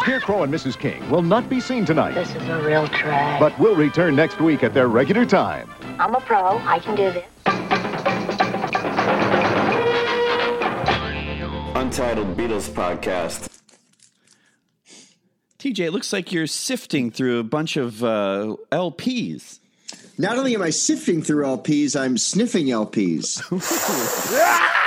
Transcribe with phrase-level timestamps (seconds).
[0.00, 0.78] Scarecrow and Mrs.
[0.78, 3.40] King will not be seen tonight, This is a real drag.
[3.40, 5.70] but will return next week at their regular time.
[5.98, 6.58] I'm a pro.
[6.58, 7.24] I can do this.
[11.74, 13.48] Untitled Beatles podcast.
[15.58, 19.60] TJ, it looks like you're sifting through a bunch of uh, LPs.
[20.18, 23.42] Not only am I sifting through LPs, I'm sniffing LPs.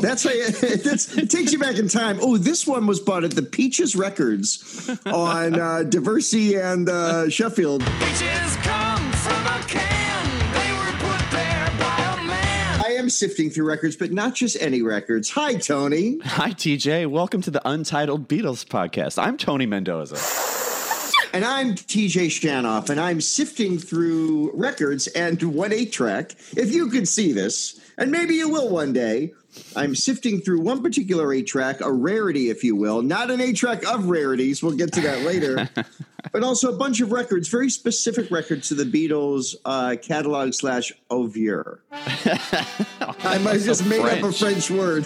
[0.00, 2.18] That's how you, that's, it takes you back in time.
[2.22, 7.84] Oh, this one was bought at the Peaches Records on uh, Diversey and uh, Sheffield.
[7.84, 10.52] Peaches come from a can.
[10.54, 12.80] They were put there by a man.
[12.80, 15.28] I am sifting through records, but not just any records.
[15.30, 16.18] Hi, Tony.
[16.20, 17.06] Hi, TJ.
[17.08, 19.22] Welcome to the Untitled Beatles podcast.
[19.22, 20.16] I'm Tony Mendoza.
[21.32, 26.32] And I'm TJ Shanoff, and I'm sifting through records and one eight track.
[26.56, 29.32] If you could see this, and maybe you will one day,
[29.76, 33.56] I'm sifting through one particular eight track, a rarity, if you will, not an eight
[33.56, 34.62] track of rarities.
[34.62, 35.68] We'll get to that later,
[36.32, 40.92] but also a bunch of records, very specific records to the Beatles uh, catalog slash
[41.10, 41.80] oeuvre.
[41.92, 44.70] I might just made up a French.
[44.70, 45.04] Word.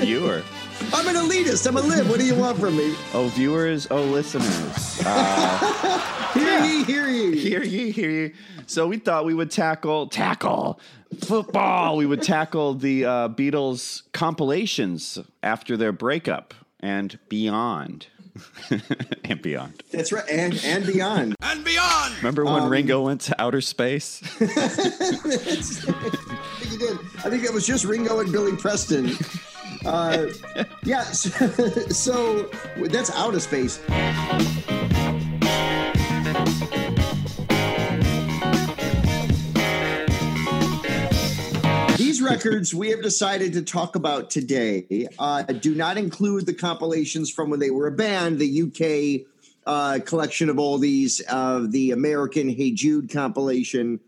[0.00, 0.42] Viewer.
[0.92, 1.66] I'm an elitist.
[1.66, 2.08] I'm a lib.
[2.08, 2.94] What do you want from me?
[3.12, 3.86] Oh, viewers.
[3.90, 5.00] Oh, listeners.
[5.04, 6.14] Uh,
[6.62, 7.38] Hear ye, hear ye.
[7.38, 8.32] hear ye, hear ye.
[8.66, 10.78] So we thought we would tackle, tackle
[11.20, 11.96] football.
[11.96, 18.06] We would tackle the uh, Beatles compilations after their breakup and beyond.
[19.24, 19.82] and beyond.
[19.90, 21.34] That's right, and and beyond.
[21.42, 22.16] And beyond.
[22.18, 24.22] Remember when Ringo went to outer space?
[24.40, 26.98] I think he did.
[27.24, 29.10] I think it was just Ringo and Billy Preston.
[29.84, 30.26] Uh,
[30.84, 31.30] yeah, so,
[31.88, 33.80] so that's outer space.
[42.18, 47.30] These records we have decided to talk about today uh, do not include the compilations
[47.30, 49.28] from when they were a band, the UK
[49.64, 54.00] uh, collection of oldies, uh, the American Hey Jude compilation.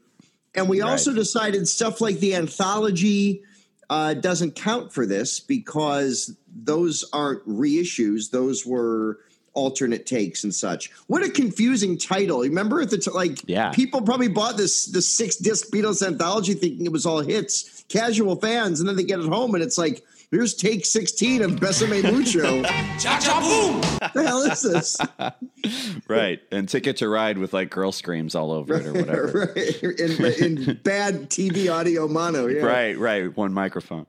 [0.56, 3.44] And we also decided stuff like the anthology
[3.88, 9.20] uh, doesn't count for this because those aren't reissues; those were
[9.52, 10.90] alternate takes and such.
[11.06, 12.40] What a confusing title!
[12.40, 13.70] Remember at the t- like, Yeah.
[13.70, 18.36] people probably bought this the six disc Beatles anthology thinking it was all hits, casual
[18.36, 20.02] fans, and then they get it home and it's like.
[20.32, 22.62] Here's take 16 of Besame Mucho.
[23.00, 23.80] cha cha boom!
[24.14, 24.96] the hell is this?
[26.08, 26.40] right.
[26.52, 29.52] And Ticket to Ride with like girl screams all over it or whatever.
[29.56, 29.82] right.
[29.82, 30.24] In,
[30.68, 32.46] in bad TV audio mono.
[32.46, 32.62] Yeah.
[32.62, 33.36] Right, right.
[33.36, 34.06] One microphone.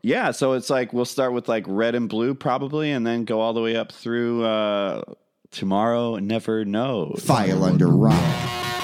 [0.00, 3.40] Yeah, so it's like we'll start with like red and blue probably, and then go
[3.40, 5.02] all the way up through uh,
[5.50, 6.16] tomorrow.
[6.16, 7.24] Never knows.
[7.26, 8.77] File under rock.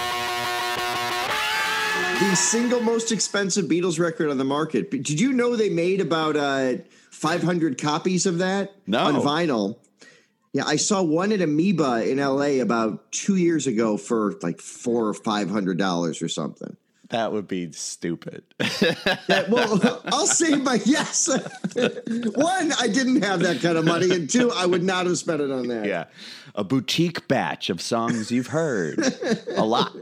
[2.20, 4.90] The single most expensive Beatles record on the market.
[4.90, 6.74] Did you know they made about uh,
[7.10, 9.00] 500 copies of that No.
[9.04, 9.76] on vinyl?
[10.52, 15.08] Yeah, I saw one at Amoeba in LA about two years ago for like four
[15.08, 16.76] or five hundred dollars or something.
[17.10, 18.44] That would be stupid.
[18.80, 21.28] Yeah, well, I'll say my yes.
[21.76, 25.40] one, I didn't have that kind of money, and two, I would not have spent
[25.40, 25.86] it on that.
[25.86, 26.04] yeah,
[26.54, 29.00] a boutique batch of songs you've heard
[29.56, 29.92] a lot.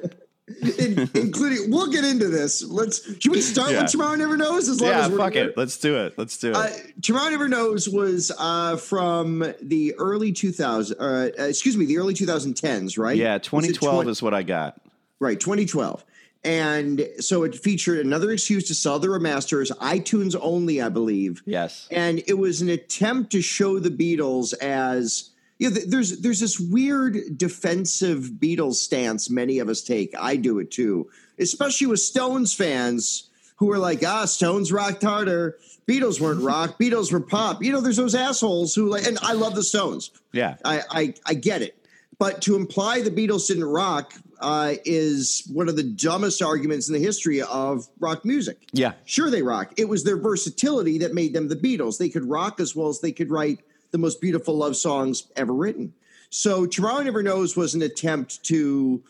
[0.78, 2.62] In- including we'll get into this.
[2.62, 3.82] Let's should we start Yeah.
[3.82, 4.68] with Tomorrow Never Knows?
[4.68, 5.48] As long Yeah, as we're fuck here?
[5.48, 5.56] it.
[5.56, 6.14] Let's do it.
[6.16, 6.56] Let's do it.
[6.56, 6.68] Uh,
[7.02, 10.92] Tomorrow Never Knows was uh, from the early 2000s.
[10.98, 11.04] uh,
[11.40, 13.16] uh, excuse me, the early 2010s, right?
[13.16, 14.80] yeah, 2012 twen- is what I got.
[15.20, 16.04] right, 2012.
[16.44, 21.40] And so it featured another excuse to sell the remasters, iTunes only, I believe.
[21.46, 21.86] Yes.
[21.90, 26.58] and it was an attempt to show the Beatles as you know, there's there's this
[26.58, 30.12] weird defensive Beatles stance many of us take.
[30.18, 31.08] I do it too,
[31.38, 35.56] especially with Stones fans who are like, ah, Stones rocked harder.
[35.86, 36.78] Beatles weren't rock.
[36.78, 37.62] Beatles were pop.
[37.62, 40.10] You know, there's those assholes who like, and I love the Stones.
[40.32, 40.56] Yeah.
[40.64, 41.78] I, I, I get it.
[42.18, 46.94] But to imply the Beatles didn't rock uh, is one of the dumbest arguments in
[46.94, 48.58] the history of rock music.
[48.72, 48.92] Yeah.
[49.04, 49.72] Sure, they rock.
[49.76, 51.98] It was their versatility that made them the Beatles.
[51.98, 53.60] They could rock as well as they could write
[53.92, 55.94] the most beautiful love songs ever written.
[56.30, 59.02] So Tomorrow Never Knows was an attempt to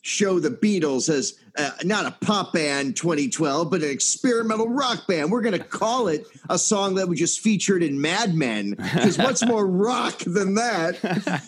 [0.00, 5.30] show the Beatles as uh, not a pop band 2012, but an experimental rock band.
[5.30, 9.18] We're going to call it a song that was just featured in Mad Men because
[9.18, 11.42] what's more rock than that?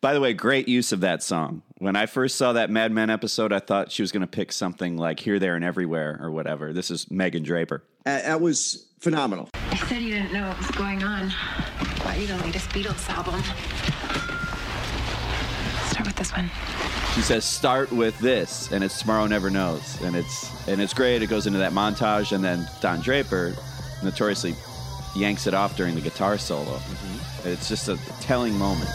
[0.00, 1.62] By the way, great use of that song.
[1.80, 4.52] When I first saw that Mad Men episode, I thought she was going to pick
[4.52, 6.74] something like Here, There, and Everywhere or whatever.
[6.74, 7.82] This is Megan Draper.
[8.04, 9.48] Uh, that was phenomenal.
[9.70, 11.32] You said you didn't know what was going on.
[12.04, 13.42] Buy you the latest Beatles album.
[15.88, 16.50] Start with this one.
[17.14, 21.22] She says, "Start with this," and it's "Tomorrow Never Knows," and it's and it's great.
[21.22, 23.54] It goes into that montage, and then Don Draper,
[24.02, 24.54] notoriously
[25.16, 26.78] yanks it off during the guitar solo.
[27.44, 28.90] It's just a telling moment.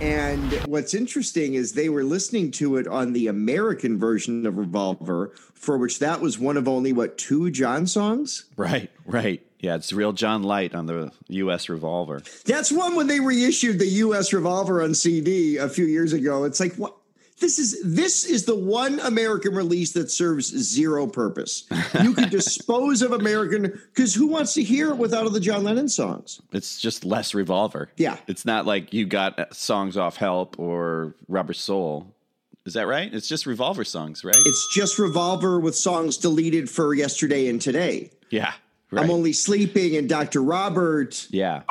[0.00, 5.32] And what's interesting is they were listening to it on the American version of Revolver,
[5.54, 8.44] for which that was one of only what two John songs.
[8.56, 9.42] Right, right.
[9.58, 11.68] Yeah, it's real John Light on the U.S.
[11.68, 12.22] Revolver.
[12.44, 14.32] That's one when they reissued the U.S.
[14.32, 16.44] Revolver on CD a few years ago.
[16.44, 16.94] It's like what
[17.38, 17.80] this is.
[17.84, 21.64] This is the one American release that serves zero purpose.
[22.02, 23.62] You could dispose of American
[23.94, 26.40] because who wants to hear it without all the John Lennon songs?
[26.52, 27.90] It's just less Revolver.
[27.96, 28.16] Yeah.
[28.26, 32.14] It's not like you got uh, songs off Help or Rubber Soul.
[32.64, 33.12] Is that right?
[33.14, 34.34] It's just Revolver songs, right?
[34.36, 38.10] It's just Revolver with songs deleted for yesterday and today.
[38.30, 38.52] yeah.
[38.92, 39.04] Right.
[39.04, 40.40] I'm only sleeping and Dr.
[40.42, 41.26] Robert.
[41.30, 41.62] yeah.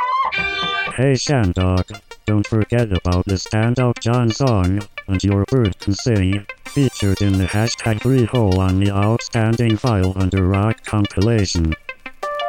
[0.95, 7.21] Hey Shandog, don't forget about the standout John song, and your bird can sing, featured
[7.21, 11.73] in the hashtag free hole on the outstanding file under rock compilation.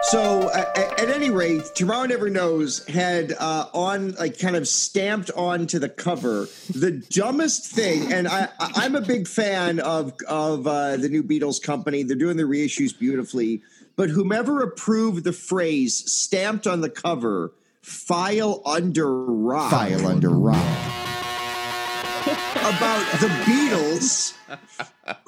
[0.03, 5.31] So, uh, at, any rate, Tomorrow Never Knows had uh, on, like, kind of stamped
[5.33, 8.13] onto the cover the dumbest thing.
[8.13, 12.03] And I- I'm a big fan of of uh, the new Beatles company.
[12.03, 13.63] They're doing the reissues beautifully.
[13.97, 17.53] But whomever approved the phrase stamped on the cover,
[17.87, 20.57] "File under rock," file under rock,
[22.57, 24.35] about the Beatles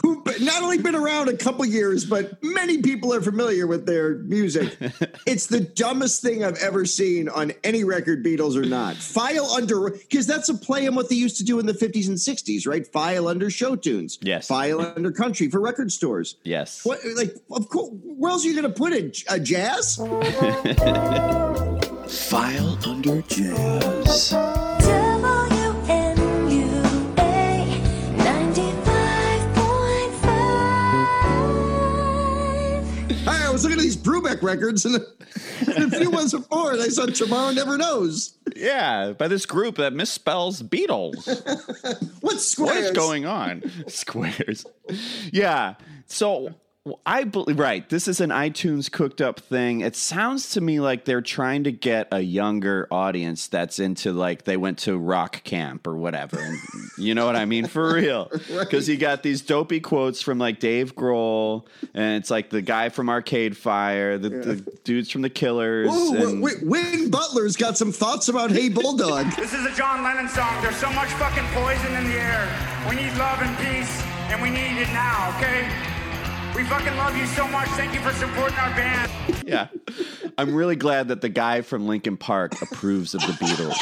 [0.03, 4.19] who've not only been around a couple years, but many people are familiar with their
[4.19, 4.77] music.
[5.27, 8.97] it's the dumbest thing I've ever seen on any record, Beatles or not.
[8.97, 12.09] File under, because that's a play on what they used to do in the 50s
[12.09, 12.87] and 60s, right?
[12.87, 14.19] File under show tunes.
[14.23, 14.47] Yes.
[14.47, 16.37] File under country for record stores.
[16.45, 16.85] Yes.
[16.85, 19.23] What, like, of course, where else are you going to put it?
[19.29, 19.99] A uh, jazz?
[22.09, 24.33] File under jazz.
[33.27, 34.97] I was looking at these Brubeck records, and
[35.67, 38.37] a few ones before, and I saw Tomorrow Never Knows.
[38.57, 41.27] Yeah, by this group that misspells Beatles.
[42.23, 42.75] What's squares?
[42.75, 43.63] What is going on?
[43.87, 44.65] Squares.
[45.31, 45.75] Yeah.
[46.07, 46.55] So
[47.07, 47.89] I believe right.
[47.89, 49.81] This is an iTunes cooked up thing.
[49.81, 54.45] It sounds to me like they're trying to get a younger audience that's into like
[54.45, 56.39] they went to rock camp or whatever.
[56.39, 56.59] And
[56.99, 57.67] you know what I mean?
[57.67, 58.31] For real.
[58.69, 61.65] Because you got these dopey quotes from like Dave Grohl,
[61.95, 65.89] and it's like the guy from Arcade Fire, the, the dudes from the Killers.
[65.89, 69.27] Ooh, and- Win, Win Butler's got some thoughts about Hey Bulldog.
[69.37, 70.61] This is a John Lennon song.
[70.63, 72.87] There's so much fucking poison in the air.
[72.91, 75.69] We need love and peace, and we need it now, okay?
[76.59, 77.69] We fucking love you so much.
[77.69, 79.13] Thank you for supporting our band.
[79.47, 79.69] yeah.
[80.37, 83.77] I'm really glad that the guy from Linkin Park approves of the Beatles.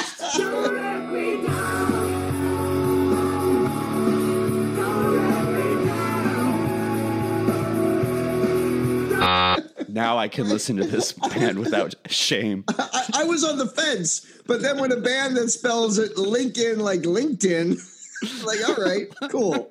[9.89, 12.65] Now I can listen to this band without shame.
[12.69, 16.81] I, I was on the fence, but then when a band that spells it Linkin
[16.81, 17.81] like LinkedIn,
[18.45, 19.71] like, all right, cool.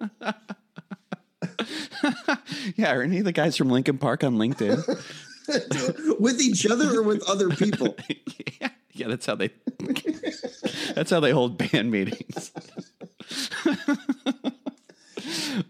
[2.75, 4.77] Yeah, are any of the guys from Linkin Park on LinkedIn?
[6.19, 7.95] with each other or with other people?
[8.61, 9.51] yeah, yeah, that's how they
[10.95, 12.51] that's how they hold band meetings.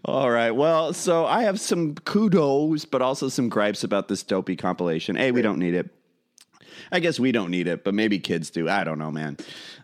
[0.04, 0.50] All right.
[0.50, 5.16] Well, so I have some kudos, but also some gripes about this dopey compilation.
[5.16, 5.90] A, we don't need it.
[6.92, 8.68] I guess we don't need it, but maybe kids do.
[8.68, 9.36] I don't know, man.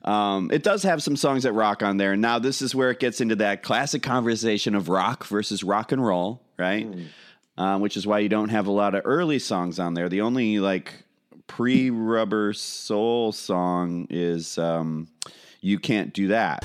[0.04, 2.16] Um, it does have some songs that rock on there.
[2.16, 6.04] Now, this is where it gets into that classic conversation of rock versus rock and
[6.04, 6.86] roll, right?
[7.58, 10.08] Um, which is why you don't have a lot of early songs on there.
[10.08, 11.04] The only like
[11.46, 15.08] pre Rubber Soul song is um,
[15.60, 16.64] "You Can't Do That."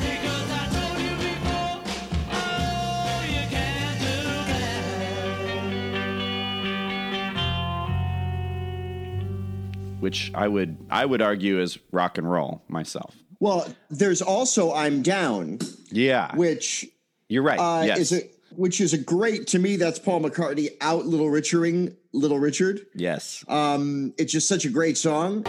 [9.99, 13.15] Which I would I would argue is rock and roll myself.
[13.39, 15.59] Well, there's also I'm Down,
[15.91, 16.85] Yeah, which
[17.29, 17.59] you're right.
[17.59, 18.21] uh, yes, is a
[18.55, 19.75] which is a great to me.
[19.75, 22.85] That's Paul McCartney out Little Richarding Little Richard.
[22.95, 23.43] yes.
[23.47, 25.43] Um, it's just such a great song.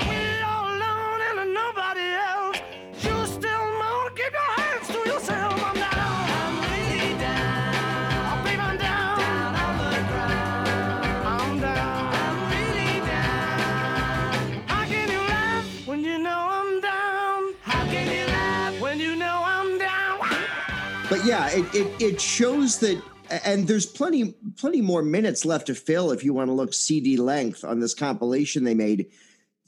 [21.29, 23.03] Yeah, it, it it shows that,
[23.45, 27.19] and there's plenty plenty more minutes left to fill if you want to look CD
[27.19, 29.11] length on this compilation they made.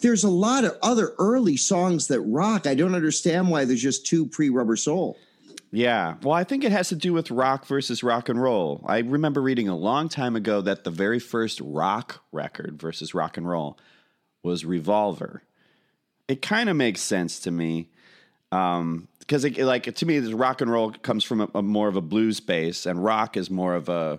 [0.01, 2.67] there's a lot of other early songs that rock.
[2.67, 5.19] I don't understand why there's just two pre Rubber Soul.
[5.73, 6.15] Yeah.
[6.23, 8.83] Well, I think it has to do with rock versus rock and roll.
[8.87, 13.37] I remember reading a long time ago that the very first rock record versus rock
[13.37, 13.79] and roll
[14.43, 15.43] was Revolver.
[16.27, 17.89] It kind of makes sense to me.
[18.51, 22.01] Um, because like to me, rock and roll comes from a, a more of a
[22.01, 24.19] blues base, and rock is more of a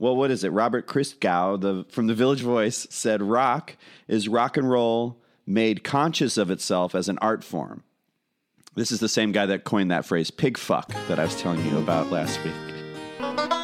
[0.00, 0.50] well, what is it?
[0.50, 3.76] Robert Christgau, the from the Village Voice, said rock
[4.08, 7.84] is rock and roll made conscious of itself as an art form.
[8.74, 11.64] This is the same guy that coined that phrase "pig fuck" that I was telling
[11.64, 13.57] you about last week.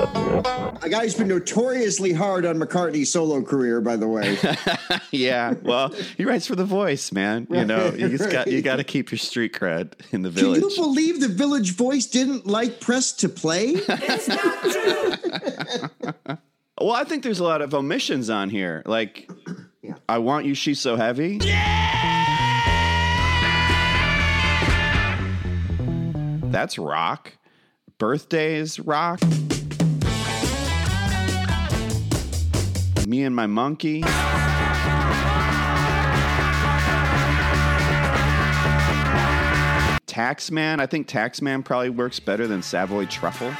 [0.00, 4.38] A guy's been notoriously hard on McCartney's solo career, by the way.
[5.10, 7.46] yeah, well, he writes for the Voice, man.
[7.50, 10.60] You know, you just got you got to keep your street cred in the village.
[10.60, 10.76] Can village.
[10.76, 13.76] you believe the Village Voice didn't like Press to Play?
[16.80, 18.82] Well, I think there's a lot of omissions on here.
[18.86, 19.28] Like,
[20.08, 21.38] I want you, she's so heavy.
[26.50, 27.32] That's rock.
[27.98, 29.20] Birthdays rock.
[33.08, 34.02] Me and my monkey.
[40.06, 40.78] Taxman.
[40.78, 43.50] I think Taxman probably works better than Savoy Truffle.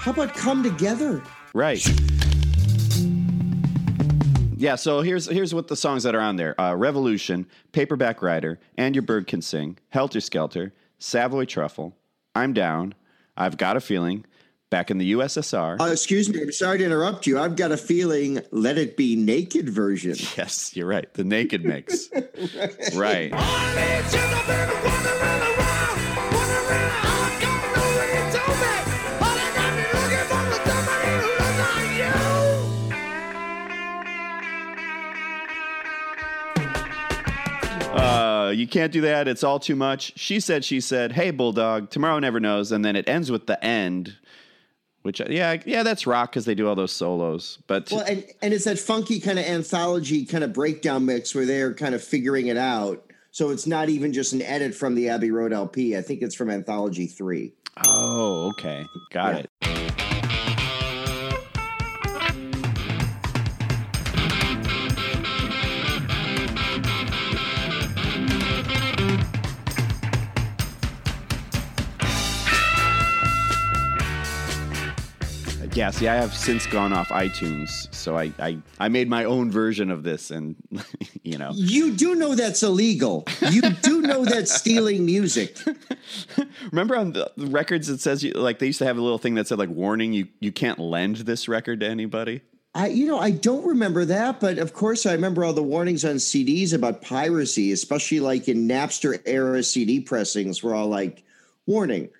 [0.00, 1.22] How about Come Together?
[1.52, 1.86] Right.
[4.56, 8.58] Yeah, so here's here's what the songs that are on there: uh, "Revolution," "Paperback Writer,
[8.78, 10.72] "And Your Bird Can Sing," "Helter Skelter,"
[11.02, 11.96] "Savoy Truffle,"
[12.34, 12.94] "I'm Down,"
[13.36, 14.24] "I've Got a Feeling,"
[14.70, 17.40] "Back in the USSR." Uh, excuse me, I'm sorry to interrupt you.
[17.40, 20.14] I've got a feeling Let It Be Naked version.
[20.36, 21.12] yes, you're right.
[21.14, 22.08] The Naked Mix.
[22.94, 23.32] right.
[23.34, 25.38] Uh,
[38.52, 39.26] you can't do that.
[39.28, 40.12] It's all too much.
[40.18, 42.70] She said, she said, hey, Bulldog, tomorrow never knows.
[42.72, 44.16] And then it ends with the end,
[45.02, 47.58] which, uh, yeah, yeah, that's rock because they do all those solos.
[47.66, 51.46] But Well, and, and it's that funky kind of anthology kind of breakdown mix where
[51.46, 53.04] they're kind of figuring it out.
[53.30, 55.96] So it's not even just an edit from the Abbey Road LP.
[55.96, 57.52] I think it's from Anthology 3.
[57.86, 58.84] oh, okay.
[59.10, 59.70] Got Yeah.
[59.70, 59.91] it.
[75.74, 79.50] Yeah, see, I have since gone off iTunes, so I, I, I made my own
[79.50, 80.54] version of this, and
[81.22, 83.24] you know, You do know that's illegal.
[83.50, 85.56] You do know that's stealing music.
[86.70, 89.34] Remember on the records it says you like they used to have a little thing
[89.36, 92.42] that said like warning you you can't lend this record to anybody.
[92.74, 96.04] I, you know, I don't remember that, but of course, I remember all the warnings
[96.04, 101.22] on CDs about piracy, especially like in Napster era CD pressings, were all like,
[101.66, 102.10] "Warning: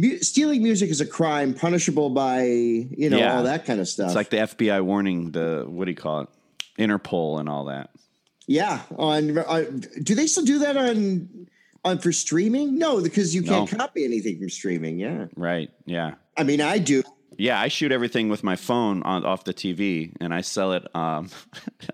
[0.00, 3.36] mu- stealing music is a crime, punishable by you know Yeah.
[3.36, 6.20] all that kind of stuff." It's like the FBI warning the what do you call
[6.22, 6.28] it?
[6.78, 7.90] Interpol and all that.
[8.46, 11.28] yeah, on, on do they still do that on
[11.84, 12.78] on for streaming?
[12.78, 13.78] No, because you can't No.
[13.78, 14.98] copy anything from streaming.
[14.98, 15.70] Yeah, Right.
[15.86, 16.14] Yeah.
[16.36, 17.02] I mean, I do.
[17.36, 20.84] Yeah, I shoot everything with my phone on off the TV and I sell it
[20.94, 21.30] um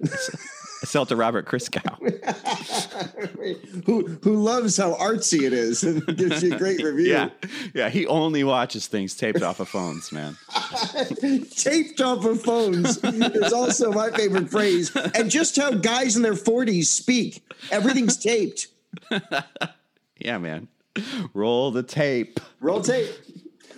[0.85, 1.99] sell it to Robert Christgau.
[3.87, 7.13] who who loves how artsy it is and gives you a great review.
[7.13, 7.31] Yeah.
[7.75, 10.37] Yeah, he only watches things taped off of phones, man.
[11.51, 14.95] taped off of phones is also my favorite phrase.
[15.15, 17.45] And just how guys in their 40s speak.
[17.71, 18.69] Everything's taped.
[20.19, 20.69] Yeah, man.
[21.33, 22.41] Roll the tape.
[22.61, 23.11] Roll tape.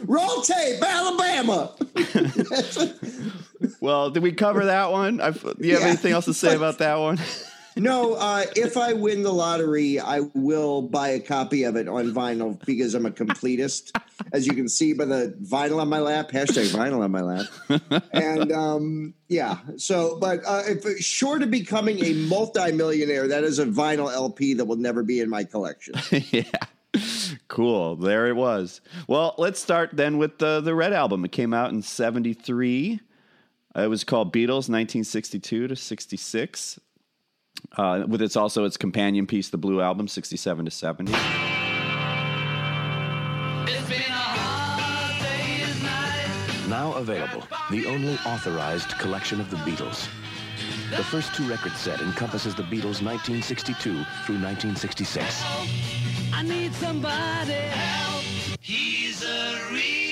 [0.05, 1.73] Roll tape, Alabama.
[3.81, 5.21] Well, did we cover that one?
[5.21, 5.89] I've, do you have Yeah.
[5.89, 7.19] anything else to say about that one?
[7.79, 12.11] No, uh, if I win the lottery, I will buy a copy of it on
[12.11, 13.95] vinyl because I'm a completist.
[14.33, 18.01] As you can see by the vinyl on my lap, hashtag vinyl on my lap.
[18.15, 23.67] And um, yeah, so, but uh, if short of becoming a multimillionaire, that is a
[23.67, 25.97] vinyl LP that will never be in my collection.
[26.31, 26.45] yeah.
[27.49, 27.97] Cool.
[27.97, 28.81] There it was.
[29.07, 31.27] Well, let's start then with the the Red album.
[31.27, 33.01] It came out in 73.
[33.77, 36.81] It was called Beatles 1962 to 66.
[37.77, 41.13] Uh, with its also its companion piece, the Blue Album, 67 to 70.
[46.69, 50.09] Now available, the only authorized collection of the Beatles.
[50.91, 55.43] The first two record set encompasses the Beatles 1962 through 1966.
[56.33, 58.25] I need somebody help.
[58.61, 60.06] He's a real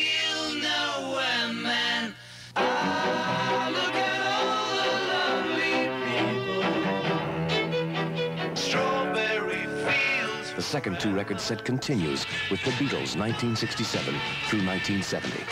[10.74, 14.12] second two record set continues with the Beatles 1967
[14.48, 15.44] through 1970.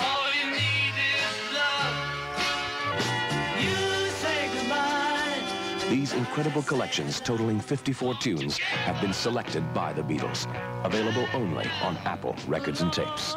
[5.88, 10.48] These incredible collections, totaling 54 tunes, have been selected by the Beatles.
[10.84, 13.36] Available only on Apple Records and Tapes.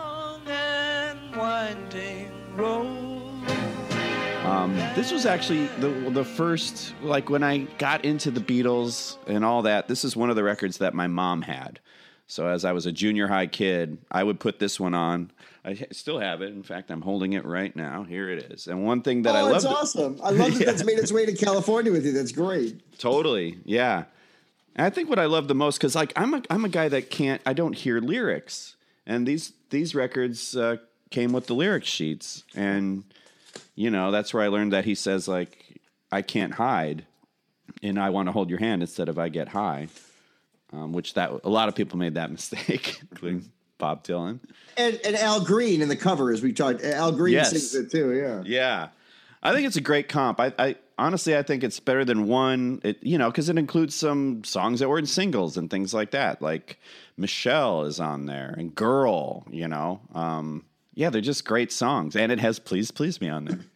[4.46, 9.44] Um, this was actually the the first like when I got into the Beatles and
[9.44, 9.88] all that.
[9.88, 11.80] This is one of the records that my mom had.
[12.28, 15.32] So as I was a junior high kid, I would put this one on.
[15.64, 16.50] I still have it.
[16.50, 18.04] In fact, I'm holding it right now.
[18.04, 18.68] Here it is.
[18.68, 20.20] And one thing that I oh, love it's awesome.
[20.24, 20.66] I love that Yeah.
[20.68, 22.12] that's made its way to California with you.
[22.12, 23.00] That's great.
[23.00, 24.06] Totally, yeah.
[24.76, 26.88] And I think what I love the most because like I'm a I'm a guy
[26.90, 28.76] that can't I don't hear lyrics,
[29.08, 30.78] and these these records uh,
[31.10, 33.06] came with the lyric sheets, and
[33.76, 35.80] you know that's where I learned that he says like
[36.12, 37.06] I can't hide,
[37.84, 39.88] and I want to hold your hand instead of I get high,
[40.74, 44.40] um, which that a lot of people made that mistake, including Bob Dylan.
[44.78, 46.84] And and Al Green in the cover, as we talked.
[46.84, 47.50] Al Green Yes.
[47.52, 48.14] sings it too.
[48.14, 48.44] Yeah.
[48.46, 48.88] Yeah,
[49.44, 50.40] I think it's a great comp.
[50.40, 52.80] I, I honestly, I think it's better than one.
[52.84, 56.12] It you know because it includes some songs that were in singles and things like
[56.12, 56.42] that.
[56.42, 56.80] Like
[57.18, 59.46] Michelle is on there and Girl.
[59.52, 60.64] You know, um,
[60.96, 63.60] yeah, they're just great songs, and it has Please Please Me on there.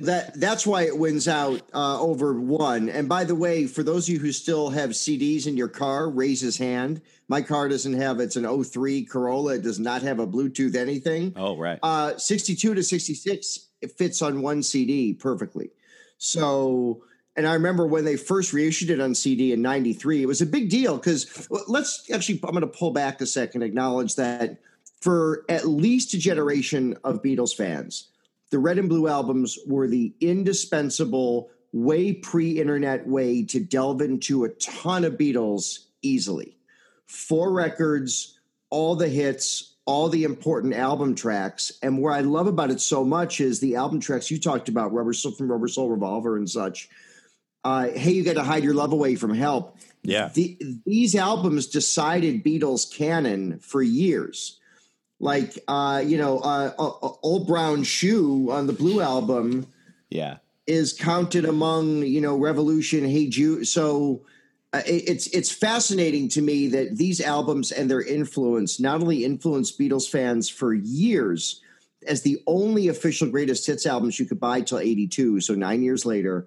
[0.00, 2.90] That that's why it wins out uh, over one.
[2.90, 6.10] And by the way, for those of you who still have CDs in your car,
[6.10, 7.00] raise his hand.
[7.28, 8.20] My car doesn't have.
[8.20, 9.54] It's an 03 Corolla.
[9.54, 11.32] It does not have a Bluetooth anything.
[11.34, 15.70] Oh right, Uh, 62 to 66, it fits on one CD perfectly.
[16.18, 17.02] So,
[17.34, 20.46] and I remember when they first reissued it on CD in 93, it was a
[20.46, 24.58] big deal because let's actually, I'm going to pull back a second, acknowledge that
[25.00, 28.08] for at least a generation of Beatles fans,
[28.50, 34.44] the Red and Blue albums were the indispensable, way pre internet way to delve into
[34.44, 36.56] a ton of Beatles easily.
[37.06, 38.38] Four records,
[38.70, 41.72] all the hits, all the important album tracks.
[41.82, 44.92] And where I love about it so much is the album tracks you talked about,
[44.92, 46.88] Rubber Soul from Rubber Soul Revolver and such.
[47.64, 49.76] Uh, hey, you got to hide your love away from help.
[50.02, 54.59] yeah, The, these albums decided Beatles canon for years.
[55.20, 59.66] Like, uh, you know, uh, uh, uh, Old Brown Shoe on the Blue album
[60.08, 60.38] yeah.
[60.66, 63.68] is counted among, you know, Revolution, Hey Jude.
[63.68, 64.22] So
[64.72, 69.78] uh, it's it's fascinating to me that these albums and their influence not only influenced
[69.78, 71.60] Beatles fans for years
[72.06, 76.06] as the only official greatest hits albums you could buy till 82, so 9 years
[76.06, 76.46] later,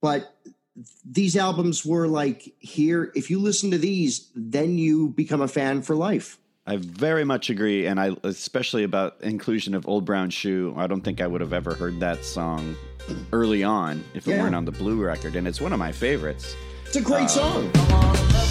[0.00, 0.34] but
[1.04, 5.82] these albums were like here if you listen to these then you become a fan
[5.82, 6.38] for life.
[6.68, 10.74] I very much agree, and I especially about inclusion of Old Brown Shoe.
[10.76, 12.74] I don't think I would have ever heard that song
[13.32, 14.42] early on if it Yeah.
[14.42, 16.56] weren't on the Blue record, and it's one of my favorites.
[16.86, 18.45] It's a great uh, song.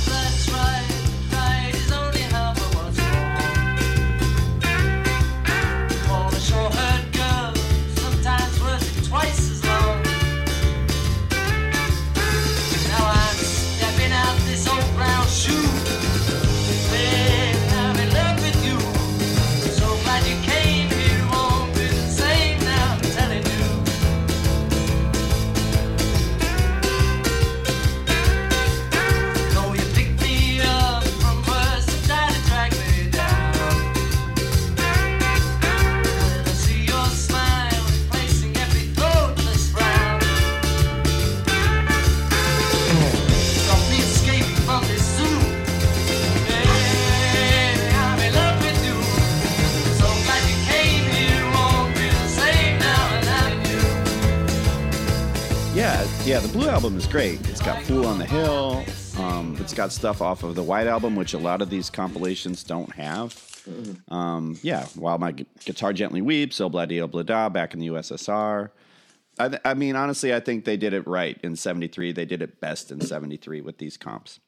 [57.15, 57.39] Great.
[57.47, 58.83] It's got Fool on the Hill.
[59.17, 62.61] Um, it's got stuff off of the White album, which a lot of these compilations
[62.61, 63.33] don't have.
[64.09, 67.79] Um, yeah, While My Gu- Guitar Gently Weeps, Il Blah Il Blah Da, back in
[67.79, 68.69] the USSR.
[69.39, 72.11] I, th- I mean, honestly, I think they did it right in 73.
[72.11, 74.41] They did it best in 73 with these comps.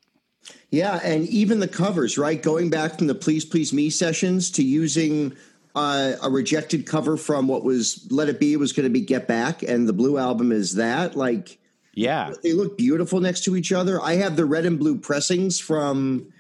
[0.70, 2.44] Yeah, and even the covers, right?
[2.44, 5.38] Going back from the Please Please Me sessions to using
[5.74, 9.26] uh, a rejected cover from what was Let It Be was going to be Get
[9.26, 11.16] Back, and the Blue album is that.
[11.16, 11.60] Like,
[11.98, 14.00] Yeah, they look beautiful next to each other.
[14.00, 16.32] I have the red and blue pressings from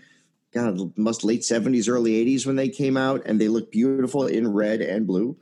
[0.54, 4.54] God, must late seventies, early eighties when they came out, and they look beautiful in
[4.54, 5.36] red and blue.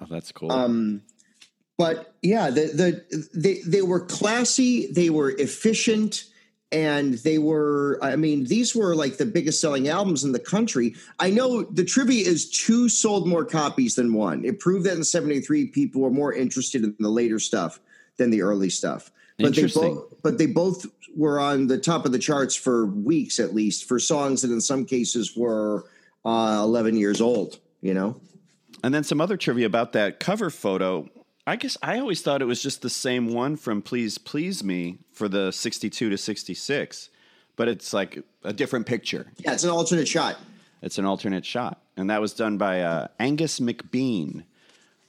[0.00, 0.50] oh, that's cool.
[0.50, 1.02] Um,
[1.76, 6.24] but yeah, the the they they were classy, they were efficient,
[6.72, 7.98] and they were.
[8.00, 10.94] I mean, these were like the biggest selling albums in the country.
[11.18, 14.46] I know the trivia is two sold more copies than one.
[14.46, 17.80] It proved that in '73 people were more interested in the later stuff
[18.16, 19.12] than the early stuff.
[19.38, 23.38] But they both, but they both were on the top of the charts for weeks
[23.38, 25.84] at least for songs that in some cases were
[26.24, 27.58] uh, 11 years old.
[27.80, 28.20] You know,
[28.82, 31.08] And then some other trivia about that cover photo.
[31.46, 34.98] I guess I always thought it was just the same one from Please Please Me
[35.12, 37.08] for the 62 to 66,
[37.56, 39.32] but it's like a different picture.
[39.38, 40.36] yeah, it's an alternate shot.
[40.82, 41.80] It's an alternate shot.
[41.96, 44.44] And that was done by uh, Angus McBean.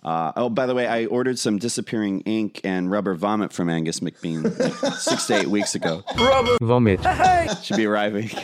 [0.01, 3.99] Uh, oh, by the way, I ordered some disappearing ink and rubber vomit from Angus
[3.99, 6.03] McBean like six to eight weeks ago.
[6.17, 7.01] Rubber vomit.
[7.63, 8.29] Should be arriving.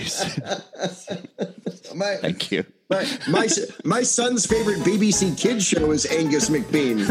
[1.95, 2.65] My, Thank you.
[2.89, 3.47] my, my,
[3.85, 7.05] my son's favorite BBC kids show is Angus McBean.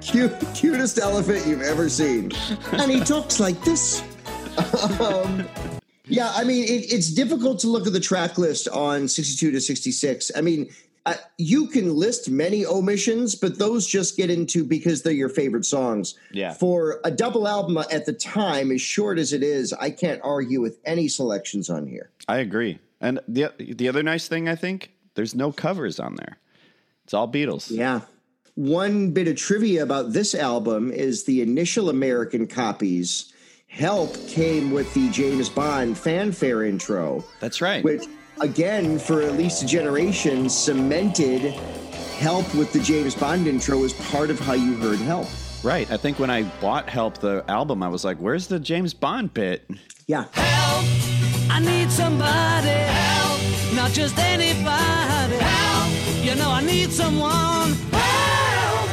[0.00, 2.32] Cute, cutest elephant you've ever seen.
[2.72, 4.02] And he talks like this.
[5.00, 5.46] um,
[6.06, 9.60] yeah, I mean, it, it's difficult to look at the track list on 62 to
[9.60, 10.30] 66.
[10.34, 10.70] I mean,
[11.06, 15.64] uh, you can list many omissions, but those just get into because they're your favorite
[15.64, 16.16] songs.
[16.32, 16.52] Yeah.
[16.52, 20.60] For a double album at the time, as short as it is, I can't argue
[20.60, 22.10] with any selections on here.
[22.26, 22.80] I agree.
[23.00, 26.38] And the the other nice thing I think there's no covers on there.
[27.04, 27.70] It's all Beatles.
[27.70, 28.00] Yeah.
[28.56, 33.32] One bit of trivia about this album is the initial American copies.
[33.68, 37.84] Help came with the James Bond fanfare intro, That's right.
[37.84, 38.04] which,
[38.40, 41.54] again, for at least a generation, cemented
[42.18, 45.26] Help with the James Bond intro as part of how you heard Help.
[45.62, 45.90] Right.
[45.90, 49.34] I think when I bought Help the album, I was like, "Where's the James Bond
[49.34, 49.68] bit?"
[50.06, 50.24] Yeah.
[50.32, 50.86] Help!
[51.50, 56.24] I need somebody help, not just anybody help.
[56.24, 58.90] You know I need someone help.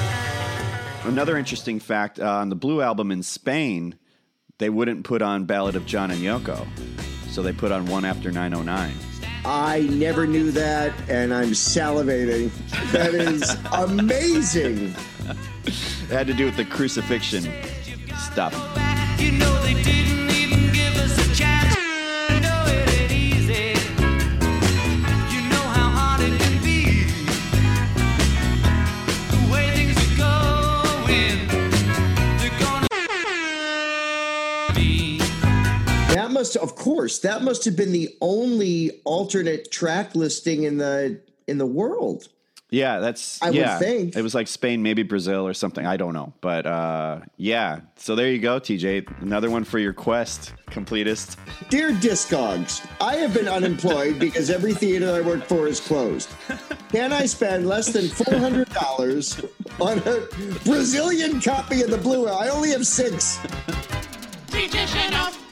[1.06, 3.96] Another interesting fact uh, on the Blue album in Spain,
[4.58, 6.66] they wouldn't put on Ballad of John and Yoko,
[7.30, 9.13] so they put on One After 909.
[9.46, 12.50] I never knew that, and I'm salivating.
[12.92, 14.96] That is amazing.
[15.66, 17.52] It had to do with the crucifixion
[18.18, 18.54] stuff.
[19.20, 19.54] You know
[36.44, 41.58] must, of course, that must have been the only alternate track listing in the in
[41.58, 42.28] the world.
[42.70, 43.80] Yeah, that's I would yeah.
[43.80, 44.18] think.
[44.18, 45.86] it was like Spain, maybe Brazil or something.
[45.86, 47.80] I don't know, but uh, yeah.
[47.96, 49.22] So there you go, TJ.
[49.22, 51.38] Another one for your quest, completist.
[51.70, 56.30] Dear Discogs, I have been unemployed because every theater I work for is closed.
[56.92, 59.40] Can I spend less than four hundred dollars
[59.80, 60.28] on a
[60.66, 62.28] Brazilian copy of the Blue?
[62.28, 63.38] I only have six.
[64.48, 65.43] DJ Shanoff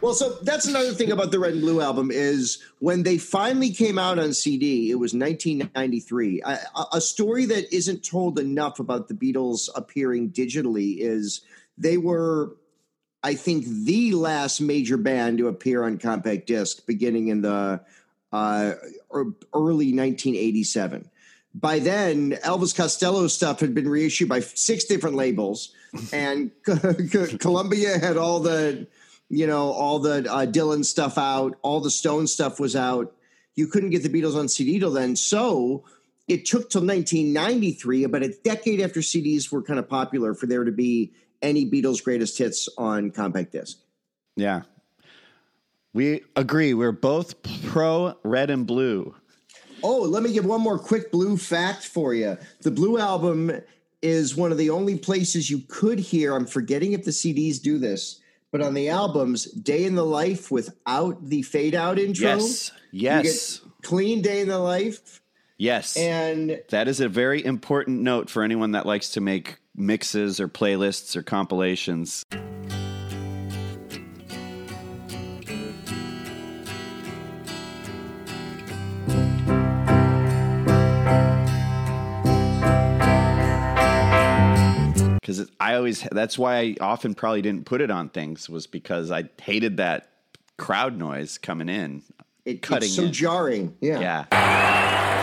[0.00, 3.70] Well, so that's another thing about the Red and Blue album is when they finally
[3.70, 6.40] came out on CD, it was 1993.
[6.42, 6.58] A,
[6.94, 11.42] a story that isn't told enough about the Beatles appearing digitally is
[11.76, 12.56] they were,
[13.22, 17.82] I think, the last major band to appear on compact disc beginning in the
[18.32, 18.72] uh,
[19.14, 21.10] er- early 1987.
[21.52, 25.74] By then, Elvis Costello stuff had been reissued by six different labels,
[26.10, 26.52] and
[27.40, 28.86] Columbia had all the
[29.30, 33.14] you know, all the uh, Dylan stuff out, all the Stone stuff was out.
[33.54, 35.16] You couldn't get the Beatles on CD till then.
[35.16, 35.84] So
[36.28, 40.64] it took till 1993, about a decade after CDs were kind of popular, for there
[40.64, 43.78] to be any Beatles greatest hits on compact disc.
[44.36, 44.62] Yeah,
[45.92, 46.74] we agree.
[46.74, 49.14] We're both pro red and blue.
[49.82, 52.36] Oh, let me give one more quick blue fact for you.
[52.60, 53.50] The Blue album
[54.02, 56.34] is one of the only places you could hear.
[56.34, 58.19] I'm forgetting if the CDs do this,
[58.52, 62.28] but on the albums, Day in the Life without the fade out intro.
[62.28, 65.20] Yes, yes, clean Day in the Life.
[65.56, 65.96] yes.
[65.96, 70.48] And that is a very important note for anyone that likes to make mixes or
[70.48, 72.24] playlists or compilations.
[85.60, 89.28] I always that's why I often probably didn't put it on things was because I
[89.40, 90.08] hated that
[90.56, 92.02] crowd noise coming in,
[92.46, 93.12] it, cutting it's so in.
[93.12, 93.76] jarring.
[93.80, 94.00] Yeah.
[94.00, 95.20] Yeah.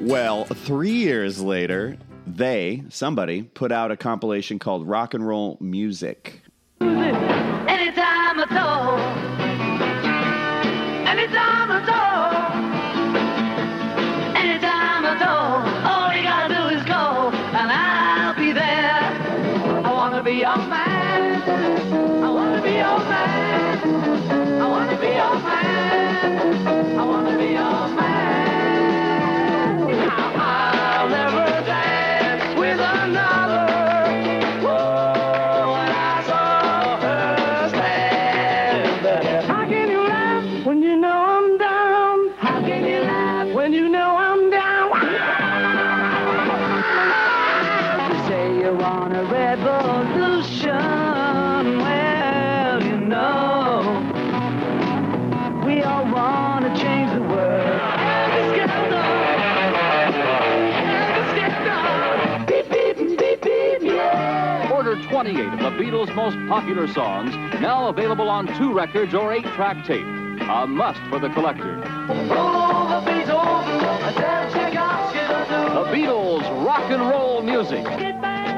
[0.00, 6.42] Well, three years later, they somebody put out a compilation called Rock and Roll Music.
[6.82, 7.33] Anytime
[66.04, 70.04] of Beatles' most popular songs, now available on two records or eight track tape.
[70.04, 71.76] A must for the collector.
[71.76, 71.84] The
[75.90, 77.86] Beatles rock and roll music.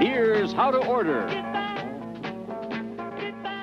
[0.01, 1.27] Here's how to order.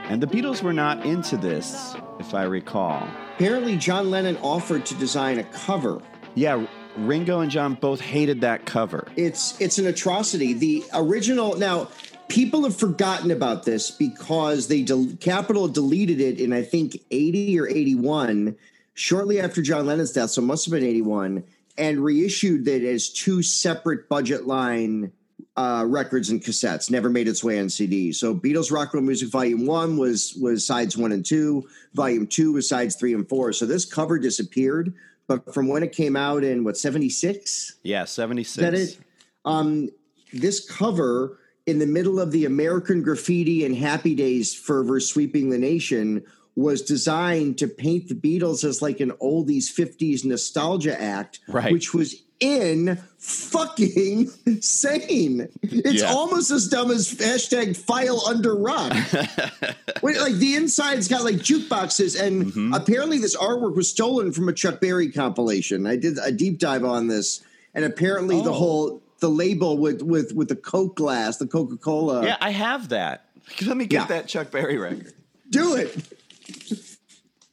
[0.06, 3.08] And the Beatles were not into this, if I recall.
[3.36, 6.02] Apparently, John Lennon offered to design a cover.
[6.36, 6.66] Yeah,
[6.96, 9.08] Ringo and John both hated that cover.
[9.16, 10.54] It's it's an atrocity.
[10.54, 11.90] The original now
[12.34, 17.60] people have forgotten about this because they del- Capitol deleted it in I think 80
[17.60, 18.56] or 81
[18.96, 21.44] shortly after John Lennon's death, so it must have been 81
[21.78, 25.12] and reissued it as two separate budget line
[25.58, 26.90] uh, records and cassettes.
[26.90, 28.12] Never made its way on CD.
[28.12, 31.68] So Beatles Rock and Roll Music Volume One was was sides one and two.
[31.94, 33.54] Volume Two was sides three and four.
[33.54, 34.96] So this cover disappeared.
[35.28, 38.58] But from when it came out in what seventy six, Yeah, 76.
[38.58, 39.06] is that it?
[39.46, 39.90] Um,
[40.34, 45.58] this cover in the middle of the American graffiti and Happy Days fervor sweeping the
[45.58, 46.24] nation
[46.56, 51.72] was designed to paint the Beatles as like an oldies 50s nostalgia act, Right.
[51.72, 54.28] which was in fucking
[54.60, 55.48] sane.
[55.64, 56.14] It's Yeah.
[56.14, 58.92] almost as dumb as hashtag file under rock.
[60.04, 62.74] Wait, like the inside's got like jukeboxes, and Mm-hmm.
[62.74, 65.88] apparently this artwork was stolen from a Chuck Berry compilation.
[65.88, 67.42] I did a deep dive on this,
[67.74, 68.54] and apparently the Oh.
[68.54, 72.24] whole the label with with with the Coke glass, the Coca Cola.
[72.26, 73.26] Yeah, I have that.
[73.66, 74.06] Let me get Yeah.
[74.08, 75.14] that Chuck Berry record.
[75.50, 75.98] do it.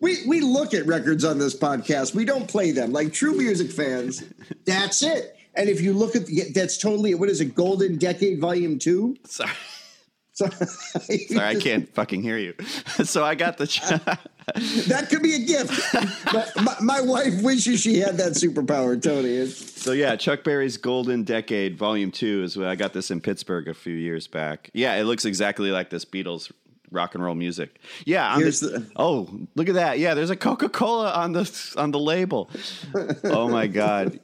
[0.01, 2.15] We we look at records on this podcast.
[2.15, 4.23] We don't play them like true music fans.
[4.65, 5.37] That's it.
[5.55, 7.55] And if you look at the, that's totally what is it?
[7.55, 9.17] Golden Decade Volume Two.
[9.27, 9.51] Sorry.
[10.49, 12.55] Sorry, Sorry, I can't fucking hear you.
[13.05, 13.67] So I got the.
[13.67, 13.81] Ch-
[14.89, 15.95] That could be a gift.
[16.65, 19.35] my, my, wife wishes she had that superpower, Tony.
[19.37, 22.57] It's- so yeah, Chuck Berry's Golden Decade Volume Two is.
[22.57, 24.71] What I got this in Pittsburgh a few years back.
[24.75, 26.51] Yeah, it looks exactly like this Beatles
[26.91, 27.79] rock and roll music.
[28.05, 29.99] Yeah, the- oh look at that.
[30.01, 32.51] Yeah, there's a Coca Cola on the on the label.
[33.25, 34.19] Oh my god.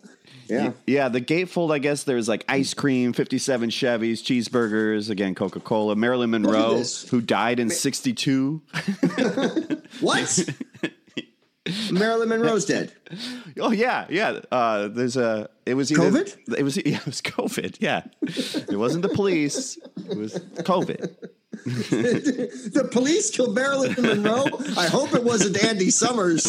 [0.48, 0.72] Yeah.
[0.86, 5.96] Yeah, the gatefold, I guess there's like ice cream, 57 Chevys, cheeseburgers, again, Coca Cola,
[5.96, 8.62] Marilyn Monroe, who died in 62.
[10.00, 10.48] What?
[11.90, 12.92] Marilyn Monroe's dead.
[13.58, 14.40] Oh, yeah, yeah.
[14.52, 16.58] Uh, there's a, it was either, COVID?
[16.58, 17.76] It was, yeah, it was COVID.
[17.80, 18.02] Yeah.
[18.22, 19.78] It wasn't the police,
[20.08, 21.16] it was COVID.
[21.64, 24.44] the police killed Marilyn Monroe.
[24.76, 26.44] I hope it wasn't Andy Summers.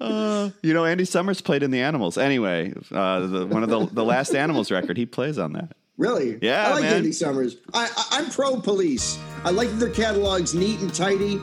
[0.62, 2.18] You know, Andy Summers played in the Animals.
[2.18, 5.76] Anyway, uh, the, one of the, the last Animals record, he plays on that.
[5.96, 6.38] Really?
[6.40, 6.94] Yeah, I like man.
[6.96, 7.56] Andy Summers.
[7.74, 9.18] I, I, I'm pro police.
[9.44, 11.40] I like that their catalog's neat and tidy.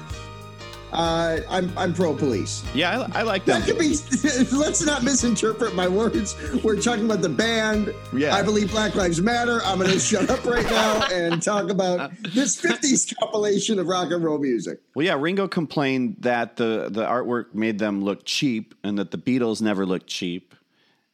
[0.94, 2.64] Uh, I'm I'm pro police.
[2.74, 3.60] Yeah, I, I like them.
[3.60, 3.90] That could be.
[4.56, 6.36] let's not misinterpret my words.
[6.64, 7.94] We're talking about the band.
[8.14, 8.34] Yeah.
[8.34, 9.62] I believe Black Lives Matter.
[9.64, 14.12] I'm going to shut up right now and talk about this 50s compilation of rock
[14.12, 14.80] and roll music.
[14.96, 19.18] Well, yeah, Ringo complained that the, the artwork made them look cheap and that the
[19.18, 20.56] Beatles never looked cheap.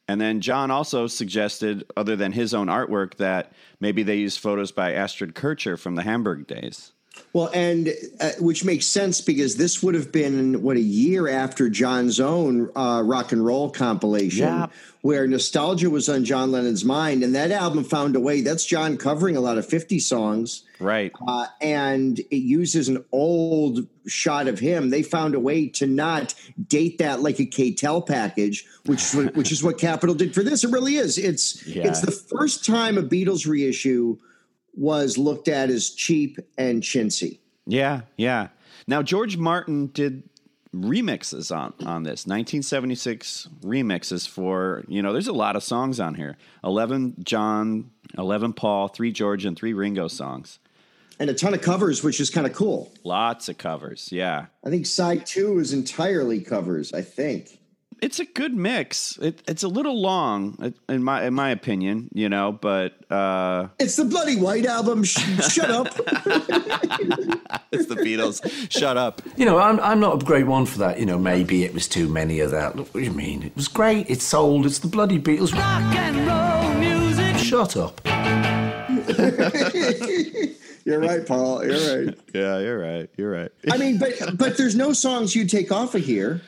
[0.08, 4.72] And then John also suggested, other than his own artwork, that maybe they used photos
[4.72, 6.92] by Astrid Kirchherr from the Hamburg days.
[7.32, 11.68] Well, and uh, which makes sense because this would have been what a year after
[11.70, 14.68] John's own uh, rock and roll compilation, Yeah.
[15.02, 18.42] where nostalgia was on John Lennon's mind, and that album found a way.
[18.42, 21.12] That's John covering a lot of 50 songs, Right.
[21.28, 24.90] uh, and it uses an old shot of him.
[24.92, 26.36] They found a way to not
[26.68, 30.64] date that like a K-tel package, which which is what Capitol did for this.
[30.64, 31.18] It really is.
[31.18, 31.88] It's Yeah.
[31.88, 34.18] it's the first time a Beatles reissue
[34.74, 37.40] was looked at as cheap and chintzy.
[37.66, 38.50] Yeah, yeah.
[38.88, 40.24] Now George Martin did
[40.74, 46.16] remixes on on this 1976 remixes for you know there's a lot of songs on
[46.16, 50.58] here 11 john 11 paul 3 george and 3 ringo songs
[51.20, 52.92] and a ton of covers, which is kind of cool.
[53.04, 56.92] lots of covers yeah I think side two is entirely covers.
[56.92, 57.60] I think.
[58.04, 62.28] It's a good mix it, it's a little long in my in my opinion you
[62.30, 65.04] know but uh It's the Bloody White album.
[65.04, 65.20] Sh-
[65.52, 65.88] shut up.
[67.72, 71.00] it's the beatles shut up You know, I'm, I'm not a great one for that.
[71.00, 72.76] You know, maybe it was too many of that.
[72.76, 73.44] Look, what do you mean?
[73.44, 74.10] It was great.
[74.10, 74.66] It's sold.
[74.66, 75.54] It's the bloody Beatles.
[75.54, 77.38] Rock and roll music.
[77.38, 78.02] Shut up.
[80.86, 81.64] You're right, Paul.
[81.66, 82.18] You're right.
[82.34, 85.96] yeah you're right you're right I mean, but but there's no songs you take off
[85.96, 86.42] of here.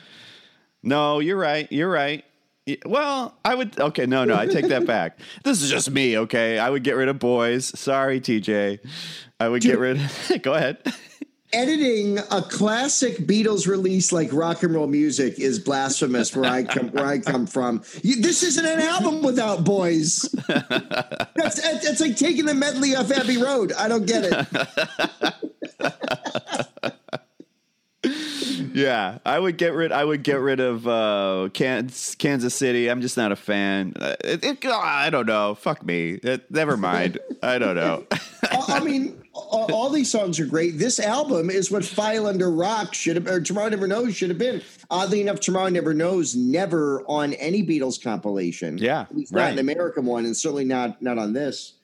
[0.86, 1.70] No, you're right.
[1.72, 2.24] You're right.
[2.84, 3.78] Well, I would.
[3.78, 5.18] Okay, no, no, I take that back.
[5.44, 6.16] This is just me.
[6.18, 7.78] Okay, I would get rid of boys.
[7.78, 8.78] Sorry, TJ.
[9.38, 10.00] I would get rid.
[10.00, 10.78] Of, Go ahead.
[11.52, 16.88] editing a classic Beatles release like rock and roll music is blasphemous where I come
[16.90, 17.82] where I come from.
[18.02, 20.22] You, this isn't an album without boys.
[20.48, 23.72] That's it's like taking the medley off Abbey Road.
[23.72, 24.46] I don't get it.
[28.76, 29.90] Yeah, I would get rid.
[29.90, 32.88] I would get rid of uh, Kansas, Kansas City.
[32.88, 33.94] I'm just not a fan.
[33.98, 35.54] Uh, It, it, I don't know.
[35.54, 36.18] Fuck me.
[36.22, 37.18] It, never mind.
[37.42, 38.04] I don't know.
[38.68, 40.78] I mean, all, all these songs are great.
[40.78, 44.38] This album is what File Under Rock should have, or Tomorrow Never Knows should have
[44.38, 44.60] been.
[44.90, 48.76] Oddly enough, Tomorrow Never Knows never on any Beatles compilation.
[48.76, 51.74] Yeah, At least not an American one, and certainly not not on this.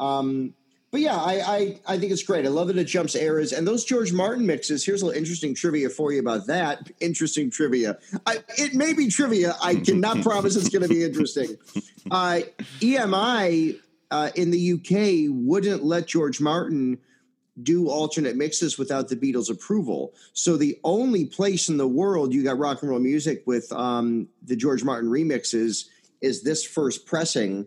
[0.00, 0.54] Um,
[0.92, 2.44] but yeah, I, I I think it's great.
[2.44, 4.84] I love that it jumps eras and those George Martin mixes.
[4.84, 6.90] Here's a little interesting trivia for you about that.
[7.00, 7.98] Interesting trivia.
[8.26, 9.56] I, it may be trivia.
[9.62, 11.56] I cannot promise it's going to be interesting.
[12.10, 12.40] Uh,
[12.80, 16.98] EMI uh, in the UK wouldn't let George Martin
[17.62, 20.12] do alternate mixes without the Beatles' approval.
[20.34, 24.28] So the only place in the world you got rock and roll music with um,
[24.42, 25.86] the George Martin remixes
[26.20, 27.66] is this first pressing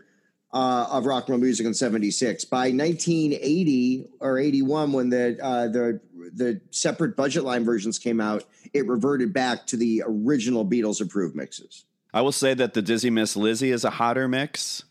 [0.55, 2.45] uh, of rock and roll music in '76.
[2.45, 5.99] By 1980 or '81, when the uh, the
[6.33, 11.35] the separate budget line versions came out, it reverted back to the original Beatles approved
[11.35, 11.85] mixes.
[12.13, 14.83] I will say that the Dizzy Miss Lizzy is a hotter mix.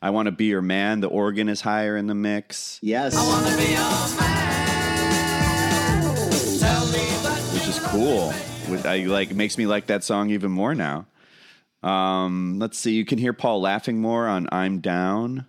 [0.00, 1.00] I want to be your man.
[1.00, 2.78] The organ is higher in the mix.
[2.82, 3.16] Yes.
[3.16, 4.38] I want to be your man
[7.52, 8.32] which is cool.
[8.70, 11.06] With I like makes me like that song even more now.
[11.82, 12.92] Um, let's see.
[12.92, 15.46] You can hear Paul laughing more on "I'm Down,"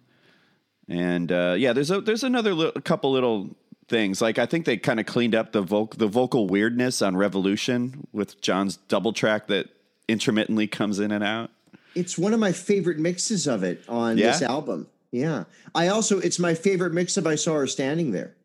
[0.87, 3.55] and uh, yeah, there's a there's another li- couple little
[3.87, 4.21] things.
[4.21, 8.07] Like I think they kind of cleaned up the vocal the vocal weirdness on "Revolution"
[8.13, 9.69] with John's double track that
[10.07, 11.51] intermittently comes in and out.
[11.95, 14.87] It's one of my favorite mixes of it on this album.
[15.11, 15.45] Yeah.
[15.73, 18.35] I also, it's my favorite mix of I Saw Her Standing There.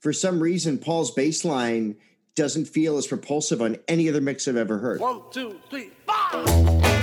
[0.00, 1.96] For some reason, Paul's bass line
[2.34, 5.00] doesn't feel as propulsive on any other mix I've ever heard.
[5.00, 5.90] One, two, three.
[6.06, 6.99] Well,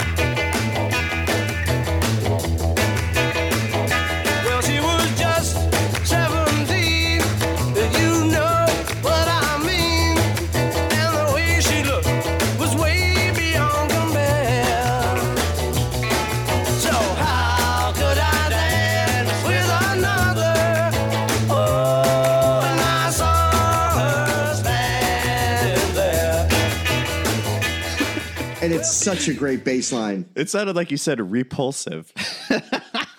[28.88, 30.30] It's such a great bass line.
[30.36, 32.12] It sounded like you said repulsive.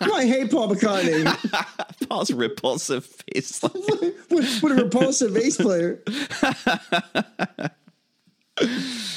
[0.00, 1.24] I hate Paul McCartney.
[2.08, 3.72] Paul's repulsive face line.
[4.30, 6.02] what, what a repulsive bass player.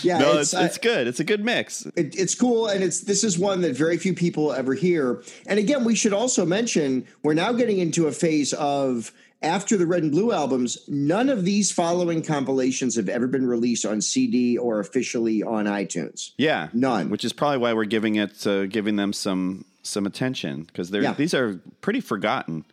[0.03, 1.07] Yeah, no, it's- it's, I- it's good.
[1.07, 1.85] It's a good mix.
[1.95, 5.23] It, it's cool, and it's this is one that very few people ever hear.
[5.47, 9.11] And again, we should also mention we're now getting into a phase of
[9.41, 10.77] after the Red and Blue albums.
[10.87, 16.31] None of these following compilations have ever been released on CD or officially on iTunes.
[16.37, 17.09] Yeah, none.
[17.09, 21.01] Which is probably why we're giving it, uh, giving them some some attention because they're
[21.01, 21.13] Yeah.
[21.13, 22.65] these are pretty forgotten.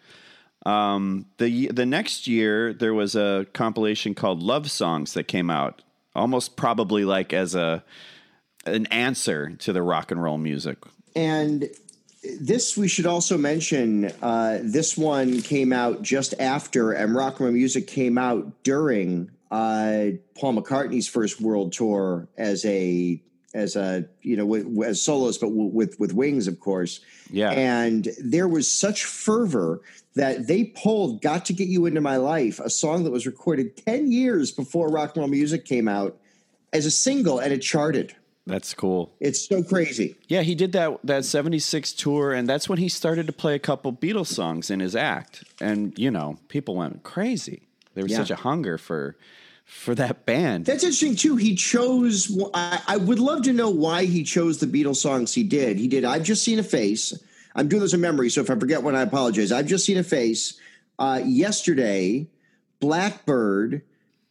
[0.66, 5.82] Um, the the next year there was a compilation called Love Songs that came out,
[6.14, 7.82] almost probably like as a
[8.66, 10.76] an answer to the rock and roll music.
[11.16, 11.70] And
[12.40, 14.12] this we should also mention.
[14.22, 19.30] Uh, this one came out just after, and Rock and Roll Music came out during
[19.50, 23.22] uh, Paul McCartney's first world tour as a
[23.54, 27.00] as a you know with, as soloist, but w- with with Wings, of course.
[27.30, 27.50] Yeah.
[27.50, 29.80] And there was such fervor
[30.14, 33.76] that they pulled "Got to Get You Into My Life," a song that was recorded
[33.76, 36.18] ten years before Rock and Roll Music came out,
[36.72, 38.14] as a single, and it charted.
[38.48, 39.12] That's cool.
[39.20, 40.16] It's so crazy.
[40.26, 43.58] Yeah, he did that that 76 tour and that's when he started to play a
[43.58, 45.44] couple Beatles songs in his act.
[45.60, 47.62] And you know, people went crazy.
[47.94, 48.18] There was Yeah.
[48.18, 49.16] such a hunger for
[49.64, 50.64] for that band.
[50.64, 51.36] That's interesting too.
[51.36, 52.34] He chose.
[52.54, 55.76] I, I would love to know why he chose the Beatles songs he did.
[55.78, 56.04] He did.
[56.06, 57.12] I've just seen a face.
[57.54, 59.52] I'm doing this in memory, so if I forget one, I apologize.
[59.52, 60.58] I've just seen a face.
[60.98, 62.26] Uh, yesterday,
[62.80, 63.82] Blackbird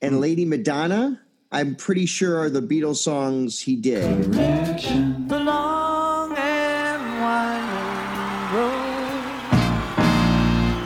[0.02, 1.22] and Lady Madonna.
[1.52, 4.34] I'm pretty sure are the Beatles songs he did.
[4.34, 9.48] The long and winding road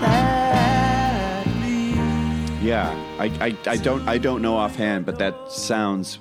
[0.02, 6.20] that leads Yeah, I, I, I don't I don't know offhand, but that sounds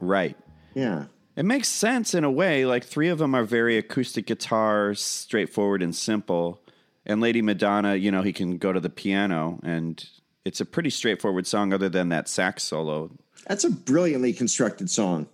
[0.00, 0.36] right.
[0.74, 1.04] Yeah.
[1.36, 2.64] It makes sense in a way.
[2.64, 6.62] Like three of them are very acoustic guitar, straightforward and simple.
[7.04, 10.02] And Lady Madonna, you know, he can go to the piano, and
[10.44, 13.10] it's a pretty straightforward song, other than that sax solo.
[13.46, 15.26] That's a brilliantly constructed song.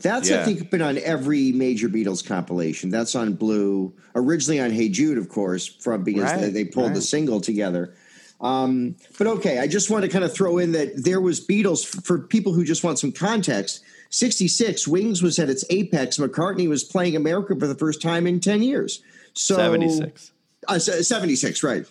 [0.00, 2.90] That's I think been on every major Beatles compilation.
[2.90, 6.94] That's on Blue, originally on Hey Jude, of course, from because Right, they, they pulled
[6.94, 7.94] the single together.
[8.40, 11.86] Um, but okay, I just want to kind of throw in that there was Beatles
[12.04, 13.82] for people who just want some context.
[14.10, 16.18] 66, Wings was at its apex.
[16.18, 19.02] McCartney was playing America for the first time in 10 years.
[19.32, 20.32] So 76.
[20.68, 21.86] Uh, 76, right.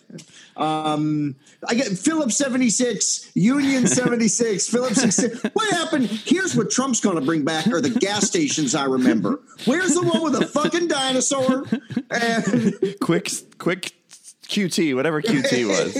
[0.56, 1.36] Um,
[1.68, 5.54] I get Philip 76, Union 76, Philip 66.
[5.54, 6.06] What happened?
[6.06, 9.40] Here's what Trump's going to bring back are the gas stations I remember.
[9.64, 11.64] Where's the one with the fucking dinosaur?
[12.10, 13.92] And quick, quick
[14.48, 15.94] QT, whatever QT was.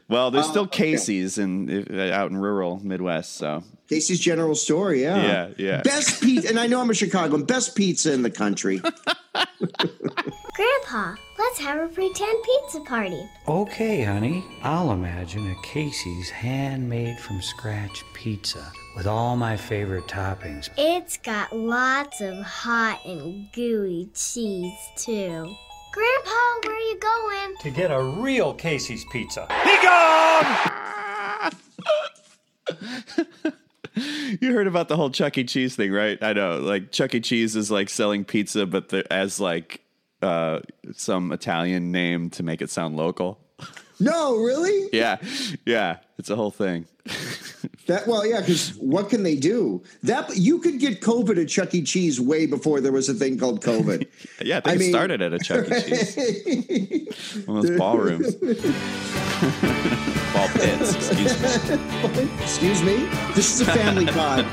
[0.08, 5.22] well, there's still Casey's in uh, out in rural Midwest, so Casey's General Store, yeah.
[5.22, 5.82] Yeah, yeah.
[5.82, 8.80] Best pizza, and I know I'm a Chicagoan, best pizza in the country.
[10.54, 13.28] Grandpa, let's have a pretend pizza party.
[13.48, 14.44] Okay, honey.
[14.62, 20.68] I'll imagine a Casey's handmade from scratch pizza with all my favorite toppings.
[20.76, 25.54] It's got lots of hot and gooey cheese, too.
[25.92, 26.30] Grandpa,
[26.64, 27.56] where are you going?
[27.60, 29.46] To get a real Casey's pizza.
[29.64, 30.72] Be gone!
[34.40, 35.44] you heard about the whole Chuck E.
[35.44, 36.22] Cheese thing, right?
[36.22, 36.58] I know.
[36.58, 37.20] Like Chuck E.
[37.20, 39.82] Cheese is like selling pizza, but the, as like
[40.22, 40.60] uh,
[40.94, 43.38] some Italian name to make it sound local.
[44.02, 44.88] No, really?
[44.92, 45.18] Yeah,
[45.64, 46.86] yeah, it's a whole thing.
[47.86, 49.82] That well, yeah, because what can they do?
[50.04, 51.82] That you could get COVID at Chuck E.
[51.82, 54.06] Cheese way before there was a thing called COVID.
[54.40, 55.80] yeah, I think I it mean- started at a Chuck E.
[55.80, 58.34] Cheese, one of those ballrooms,
[60.32, 60.94] ball pits.
[61.10, 61.40] Excuse
[62.14, 62.30] me.
[62.40, 62.96] Excuse me.
[63.34, 64.46] This is a family pod.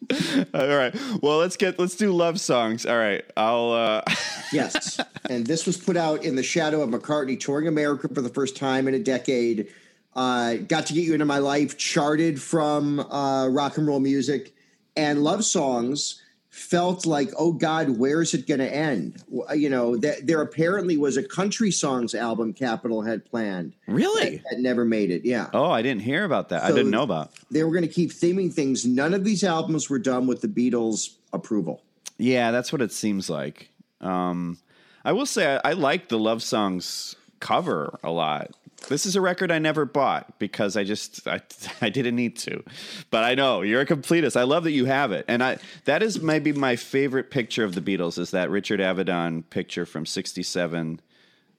[0.54, 0.94] All right.
[1.22, 2.86] Well, let's get let's do love songs.
[2.86, 3.24] All right.
[3.36, 3.72] I'll.
[3.72, 4.02] uh
[4.50, 8.30] Yes, and this was put out in the shadow of McCartney touring America for the
[8.30, 9.68] first time in a decade.
[10.14, 14.54] Uh, got to get you into my life, charted from uh, rock and roll music,
[14.96, 16.22] and love songs
[16.58, 19.22] felt like, oh God, where's it going to end?
[19.54, 23.74] You know, that there apparently was a country songs album Capitol had planned.
[23.86, 24.36] Really?
[24.36, 25.24] That, that never made it.
[25.24, 25.48] Yeah.
[25.54, 26.64] Oh, I didn't hear about that.
[26.64, 27.30] I didn't know about.
[27.50, 28.84] They were going to keep theming things.
[28.84, 31.82] None of these albums were done with the Beatles' approval.
[32.18, 33.70] Yeah, that's what it seems like.
[34.00, 34.58] Um,
[35.04, 38.50] I will say I, I like the love songs cover a lot.
[38.88, 41.40] This is a record I never bought because I just I,
[41.80, 42.62] I didn't need to.
[43.10, 44.36] But I know you're a completist.
[44.36, 45.24] I love that you have it.
[45.28, 49.42] And I that is maybe my favorite picture of the Beatles is that Richard Avedon
[49.50, 51.00] picture from 67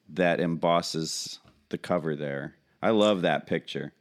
[0.10, 2.56] that embosses the cover there.
[2.82, 3.94] I love that picture.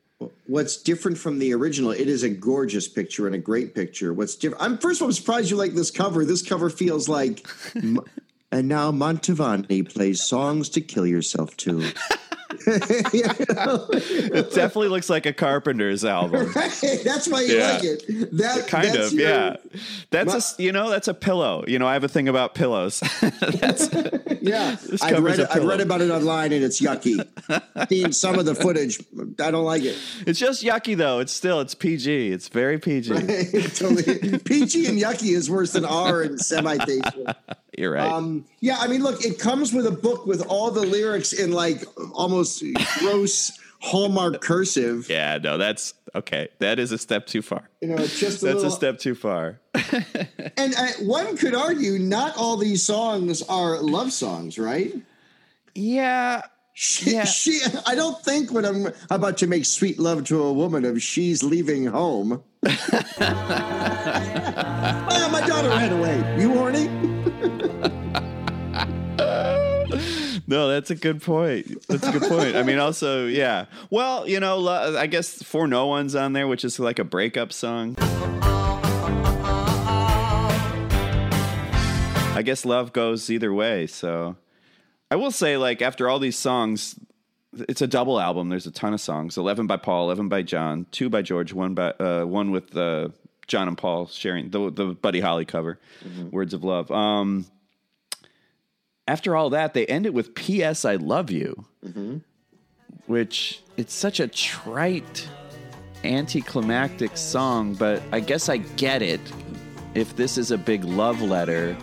[0.46, 1.92] What's different from the original?
[1.92, 4.12] It is a gorgeous picture and a great picture.
[4.12, 4.62] What's different?
[4.62, 6.24] I'm first of all I'm surprised you like this cover.
[6.24, 7.46] This cover feels like,
[8.50, 11.90] and now Mantovani plays songs to kill yourself to.
[12.66, 16.50] It definitely looks like a Carpenter's album.
[16.54, 17.72] that's why you Yeah.
[17.72, 18.36] like it.
[18.38, 19.56] That kind that's of your- yeah
[20.10, 22.54] that's a s- you know that's a pillow you know i have a thing about
[22.54, 23.02] pillows
[24.40, 27.18] Yeah, I've read, a it, I've read about it online and it's yucky.
[27.88, 28.98] Seen some of the footage,
[29.40, 29.96] I don't like it.
[30.26, 33.10] it's just yucky though it's still it's pg it's very pg
[33.74, 34.38] totally.
[34.38, 37.26] Peachy and yucky is worse than R and semi-tasteful.
[37.78, 40.82] You're right Um, yeah, I mean, look, it comes with a book with all the
[40.84, 42.62] lyrics in like almost
[42.98, 45.08] gross Hallmark cursive.
[45.08, 48.46] yeah no that's okay that is a step too far You know, it's just a
[48.46, 48.72] that's little.
[48.72, 49.60] a step too far
[50.56, 54.92] And uh, one could argue not all these songs are love songs, right?
[55.74, 56.42] yeah
[56.74, 57.24] She, Yeah.
[57.24, 61.00] she, I don't think when I'm about to make sweet love to a woman of
[61.02, 62.42] she's leaving home.
[62.66, 62.72] Oh,
[65.30, 66.40] my daughter ran away.
[66.40, 66.88] You horny?
[70.46, 74.40] no that's a good point that's a good point i mean also yeah well you
[74.40, 77.96] know i guess for no one's on there which is like a breakup song
[82.38, 83.88] I guess love goes either way.
[83.88, 84.36] So
[85.10, 86.94] I will say, like, after all these songs,
[87.52, 88.48] it's a double album.
[88.48, 91.74] There's a ton of songs 11 by Paul, 11 by John, two by George, one
[91.74, 93.08] by uh, one with uh,
[93.46, 95.78] John and Paul sharing the, the Buddy Holly cover,
[96.30, 96.90] Words of Love.
[96.90, 97.46] Um,
[99.06, 100.84] after all that, they end it with P.S.
[100.84, 101.64] I Love You,
[103.06, 105.26] which it's such a trite,
[106.04, 109.20] anticlimactic song, but I guess I get it.
[109.94, 111.74] If this is a big love letter,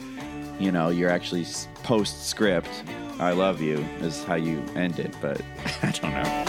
[0.59, 1.45] you know, you're actually
[1.83, 2.69] postscript.
[3.19, 5.41] I love you is how you end it, but
[5.83, 6.43] I don't know.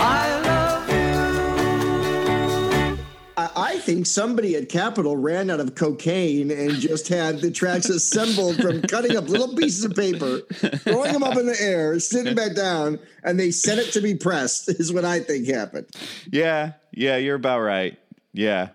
[3.37, 7.89] I, I think somebody at Capitol ran out of cocaine and just had the tracks
[7.89, 10.41] assembled from cutting up little pieces of paper,
[10.79, 14.17] throwing them up in the air, sitting back down, and they sent it to be
[14.17, 15.87] pressed, is what I think happened.
[16.33, 17.97] Yeah, yeah, you're about right.
[18.33, 18.71] Yeah.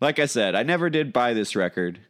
[0.00, 2.00] Like I said, I never did buy this record,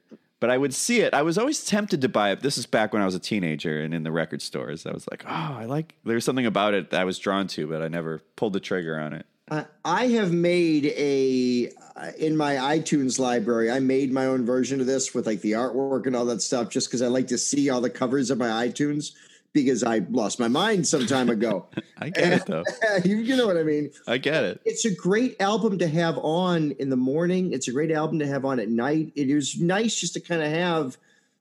[0.40, 1.14] but I would see it.
[1.14, 2.40] I was always tempted to buy it.
[2.40, 4.86] This is back when I was a teenager and in the record stores.
[4.86, 5.94] I was like, oh, I like.
[6.04, 8.98] There's something about it that I was drawn to, but I never pulled the trigger
[8.98, 9.26] on it.
[9.50, 13.70] Uh, I have made a uh, in my iTunes library.
[13.70, 16.70] I made my own version of this with like the artwork and all that stuff,
[16.70, 19.12] just because I like to see all the covers of my iTunes
[19.52, 21.66] because I lost my mind some time ago.
[21.98, 22.64] I get it though.
[23.04, 23.90] you, you know what I mean.
[24.06, 24.60] I get it.
[24.64, 27.52] It's a great album to have on in the morning.
[27.52, 29.12] It's a great album to have on at night.
[29.16, 30.96] It is nice just to kind of have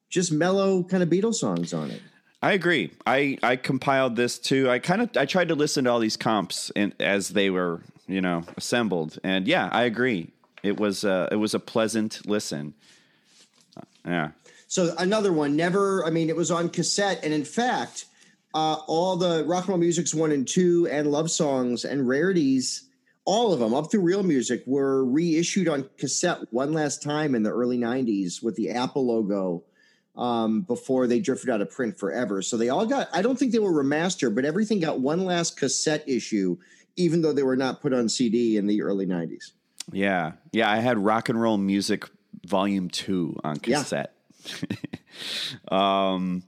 [0.10, 2.01] just mellow kind of Beatles songs on it.
[2.41, 2.91] I agree.
[3.05, 4.70] I I compiled this too.
[4.70, 7.82] I kind of I tried to listen to all these comps and as they were
[8.07, 10.32] you know assembled, and yeah, I agree.
[10.64, 12.74] It was uh, it was a pleasant listen.
[13.78, 14.32] Uh, yeah.
[14.70, 16.05] So another one, never.
[16.05, 18.05] I mean, it was on cassette, and in fact,
[18.53, 22.88] uh, all the rock and roll music's one and two, and love songs and rarities,
[23.26, 27.41] all of them up through real music, were reissued on cassette one last time in
[27.41, 29.63] the early '90s with the Apple logo.
[30.15, 33.07] Um, before they drifted out of print forever, so they all got.
[33.13, 36.57] I don't think they were remastered, but everything got one last cassette issue,
[36.97, 39.51] even though they were not put on CD in the early '90s.
[39.93, 40.70] Yeah, yeah.
[40.70, 42.03] I had rock and roll music
[42.45, 44.13] volume two on cassette.
[45.71, 46.43] um,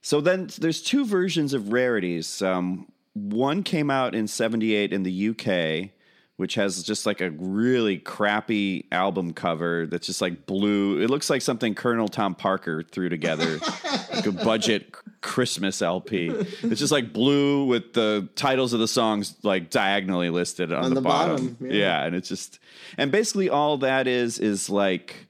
[0.00, 2.42] so then there's two versions of rarities.
[2.42, 5.90] Um, one came out in 78 in the UK,
[6.36, 11.00] which has just like a really crappy album cover that's just like blue.
[11.00, 13.58] It looks like something Colonel Tom Parker threw together,
[14.12, 16.28] like a budget Christmas LP.
[16.30, 20.90] It's just like blue with the titles of the songs like diagonally listed on, On
[20.90, 21.48] the, the bottom.
[21.48, 21.76] bottom, yeah.
[21.76, 22.04] yeah.
[22.04, 22.58] and it's just
[22.98, 25.28] and basically all that is is like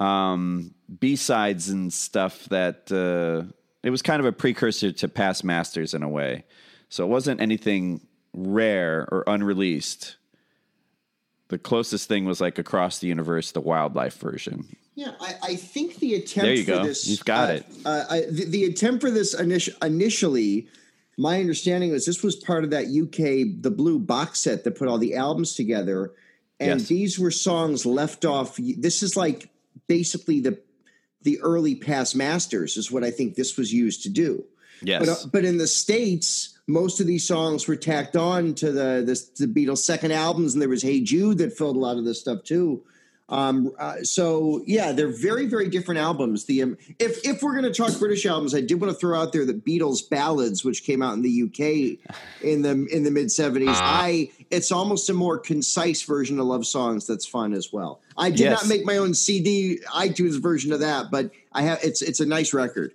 [0.00, 3.50] um b-sides and stuff that uh
[3.82, 6.44] it was kind of a precursor to past masters in a way
[6.88, 8.00] so it wasn't anything
[8.34, 10.16] rare or unreleased
[11.48, 14.64] the closest thing was like across the universe the wildlife version
[14.94, 16.84] Yeah, I, I think the attempt There you for go.
[16.84, 17.66] this You've got uh, it.
[17.84, 20.68] Uh, I, the, the attempt for this initi- initially,
[21.18, 24.88] my understanding was this was part of that UK the Blue box set that put
[24.88, 26.12] all the albums together,
[26.60, 26.88] and Yes.
[26.88, 28.56] these were songs left off.
[28.58, 29.48] This is like
[29.88, 30.58] basically the
[31.22, 34.44] the early past masters is what I think this was used to do.
[34.82, 38.72] yes But, uh, but in the states, most of these songs were tacked on to
[38.72, 41.96] the, the the Beatles' second albums, and there was "Hey Jude" that filled a lot
[41.96, 42.82] of this stuff too.
[43.28, 46.44] Um, uh, so yeah, they're very very different albums.
[46.44, 49.18] The um, if if we're going to talk British albums, I did want to throw
[49.18, 52.12] out there the Beatles ballads, which came out in the UK
[52.42, 53.70] in the in the mid seventies.
[53.70, 58.00] I it's almost a more concise version of love songs that's fun as well.
[58.16, 58.62] I did Yes.
[58.62, 62.26] not make my own CD iTunes version of that, but I have it's it's a
[62.26, 62.92] nice record.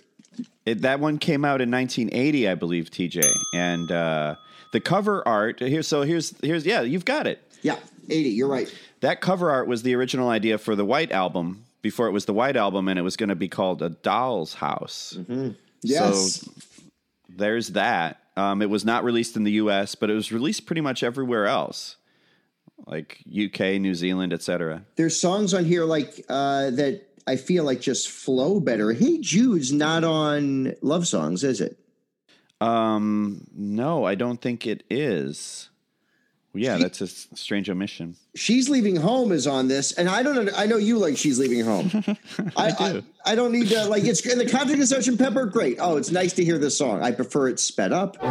[0.66, 3.24] It, that one came out in 1980, I believe, TJ.
[3.54, 4.36] And uh,
[4.74, 5.82] the cover art here.
[5.82, 7.42] So here's here's yeah, you've got it.
[7.64, 7.78] Yeah,
[8.10, 8.30] eighty.
[8.30, 8.72] You're right.
[9.02, 12.34] That cover art was the original idea for the White album before it was the
[12.34, 15.16] White album, and it was going to be called a Doll's House.
[15.18, 15.52] Mm-hmm.
[15.84, 16.42] Yes.
[16.42, 16.52] So
[17.30, 18.22] there's that.
[18.38, 21.48] Um, it was not released in the U.S., but it was released pretty much everywhere
[21.48, 21.98] else,
[22.86, 24.84] like UK, New Zealand, etc.
[24.96, 28.94] there's songs on here like uh, that I feel like just flow better.
[28.94, 31.80] Hey Jude's not on love songs, is it?
[32.62, 35.70] Um, no, I don't think it is.
[36.58, 38.16] Yeah, She- that's a strange omission.
[38.36, 40.50] She's leaving home is on this, and I don't.
[40.58, 41.92] I know you like she's leaving home.
[42.56, 45.46] I, I, I don't need to like it's in the context of Sergeant Pepper.
[45.46, 45.78] Great.
[45.80, 47.02] Oh, it's nice to hear this song.
[47.02, 48.18] I prefer it sped up.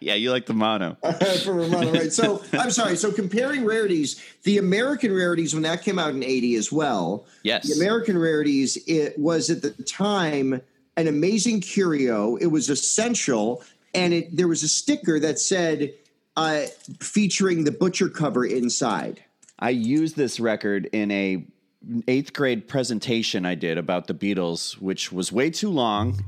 [0.00, 0.96] yeah, you like the mono.
[1.44, 2.12] for Romano, right?
[2.12, 2.96] So I'm sorry.
[2.96, 7.26] So comparing rarities, the American rarities when that came out in '80 as well.
[7.42, 7.68] Yes.
[7.68, 10.60] the American rarities it was at the time
[10.96, 12.36] an amazing curio.
[12.36, 13.62] It was essential,
[13.94, 15.92] and it there was a sticker that said
[16.36, 16.62] uh,
[17.00, 19.22] featuring the butcher cover inside.
[19.58, 21.44] I used this record in a
[22.08, 26.24] eighth grade presentation I did about the Beatles, which was way too long.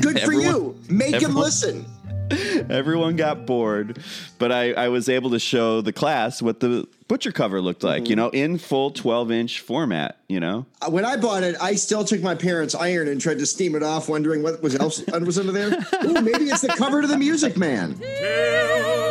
[0.00, 0.80] Good for Everyone- you.
[0.88, 1.84] Make him listen.
[2.70, 3.98] Everyone got bored,
[4.38, 8.08] but I, I was able to show the class what the butcher cover looked like,
[8.08, 10.66] you know, in full 12 inch format, you know?
[10.80, 13.74] Uh, When I bought it, I still took my parents' iron and tried to steam
[13.74, 15.70] it off, wondering what was else was under there.
[16.04, 17.96] Ooh, maybe it's the cover to the Music Man.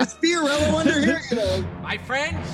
[0.00, 1.64] it's Fiorello under here, you know.
[1.82, 2.46] My friends,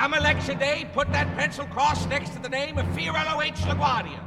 [0.00, 3.52] come election day, put that pencil cross next to the name of Fiorello H.
[3.56, 4.18] LaGuardia.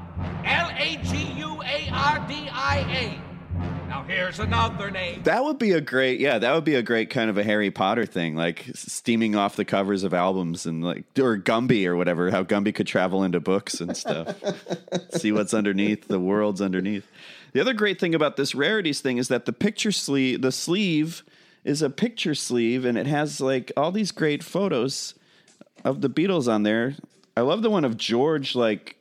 [0.46, 3.88] L A G U A R D I A.
[3.88, 5.24] Now here's another name.
[5.24, 7.72] That would be a great, yeah, that would be a great kind of a Harry
[7.72, 12.30] Potter thing, like steaming off the covers of albums and like, or Gumby or whatever,
[12.30, 14.40] how Gumby could travel into books and stuff.
[15.18, 17.08] See what's underneath, the world's underneath.
[17.54, 21.24] The other great thing about this rarities thing is that the picture sleeve, the sleeve
[21.64, 25.16] is a picture sleeve, and it has like all these great photos
[25.84, 26.96] of the Beatles on there.
[27.36, 28.56] I love the one of George.
[28.56, 28.98] Like,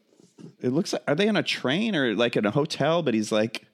[0.60, 3.02] it looks like are they on a train or like in a hotel?
[3.02, 3.64] But he's like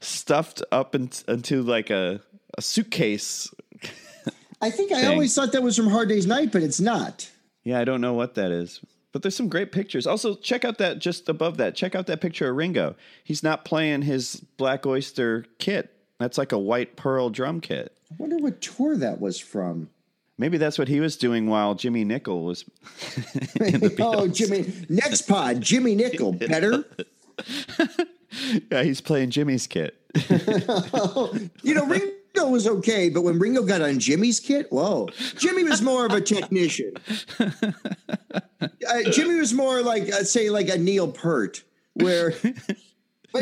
[0.00, 2.20] stuffed up in, into like a,
[2.56, 3.52] a suitcase.
[4.60, 7.30] I think I always thought that was from Hard Day's Night, but it's not.
[7.62, 8.80] Yeah, I don't know what that is.
[9.12, 10.06] But there's some great pictures.
[10.06, 11.74] Also, check out that just above that.
[11.74, 12.96] Check out that picture of Ringo.
[13.24, 15.90] He's not playing his Black Oyster kit.
[16.18, 17.96] That's like a white pearl drum kit.
[18.10, 19.90] I wonder what tour that was from.
[20.38, 22.64] Maybe that's what he was doing while Jimmy Nicol was.
[24.00, 24.72] oh, Jimmy.
[24.88, 26.32] Next pod, Jimmy Nicol.
[26.32, 26.84] Better.
[28.70, 29.98] yeah, he's playing Jimmy's kit.
[31.62, 35.08] you know, Ringo was okay, but when Ringo got on Jimmy's kit, whoa.
[35.38, 36.92] Jimmy was more of a technician.
[37.40, 41.64] Uh, Jimmy was more like, uh, say, like a Neil Peart,
[41.94, 42.34] where.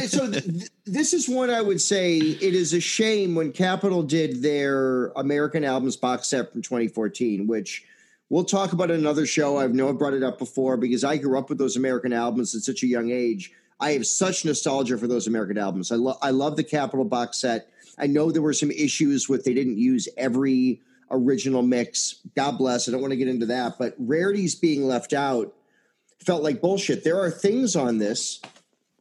[0.00, 4.02] But so th- this is one I would say it is a shame when Capitol
[4.02, 7.84] did their American albums box set from 2014, which
[8.28, 9.58] we'll talk about in another show.
[9.58, 12.54] I've know I brought it up before because I grew up with those American albums
[12.54, 13.52] at such a young age.
[13.80, 15.92] I have such nostalgia for those American albums.
[15.92, 17.68] I love I love the Capitol box set.
[17.98, 20.80] I know there were some issues with they didn't use every
[21.10, 22.16] original mix.
[22.34, 22.88] God bless.
[22.88, 25.54] I don't want to get into that, but rarities being left out
[26.18, 27.04] felt like bullshit.
[27.04, 28.40] There are things on this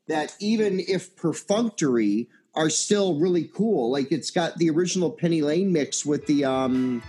[0.07, 3.91] that even if perfunctory are still really cool.
[3.91, 7.01] Like it's got the original Penny Lane mix with the um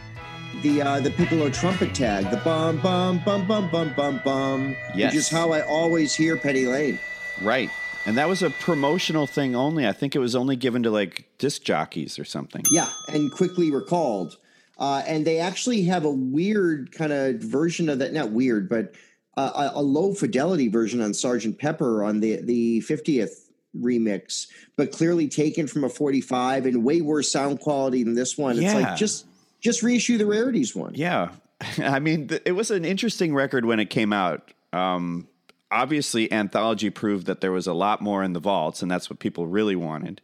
[0.62, 4.76] the uh the piccolo trumpet tag, the bum bum bum bum bum bum bum.
[4.94, 5.12] Yes.
[5.12, 6.98] Which is how I always hear Penny Lane.
[7.42, 7.70] Right.
[8.06, 9.86] And that was a promotional thing only.
[9.86, 12.62] I think it was only given to like disc jockeys or something.
[12.70, 14.36] Yeah, and quickly recalled.
[14.76, 18.12] Uh, and they actually have a weird kind of version of that.
[18.12, 18.92] Not weird, but
[19.36, 25.28] a, a low fidelity version on Sergeant Pepper on the the fiftieth remix, but clearly
[25.28, 28.52] taken from a forty five and way worse sound quality than this one.
[28.56, 28.74] It's Yeah.
[28.74, 29.26] like just
[29.60, 30.92] just reissue the rarities one.
[30.94, 31.30] Yeah.
[31.78, 34.52] I mean, th- it was an interesting record when it came out.
[34.72, 35.26] Um,
[35.70, 39.18] obviously, Anthology proved that there was a lot more in the vaults, and that's what
[39.20, 40.20] people really wanted.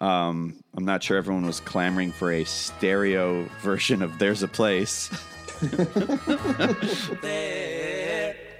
[0.00, 5.10] Um, I'm not sure everyone was clamoring for a stereo version of There's a Place.
[7.22, 8.51] there.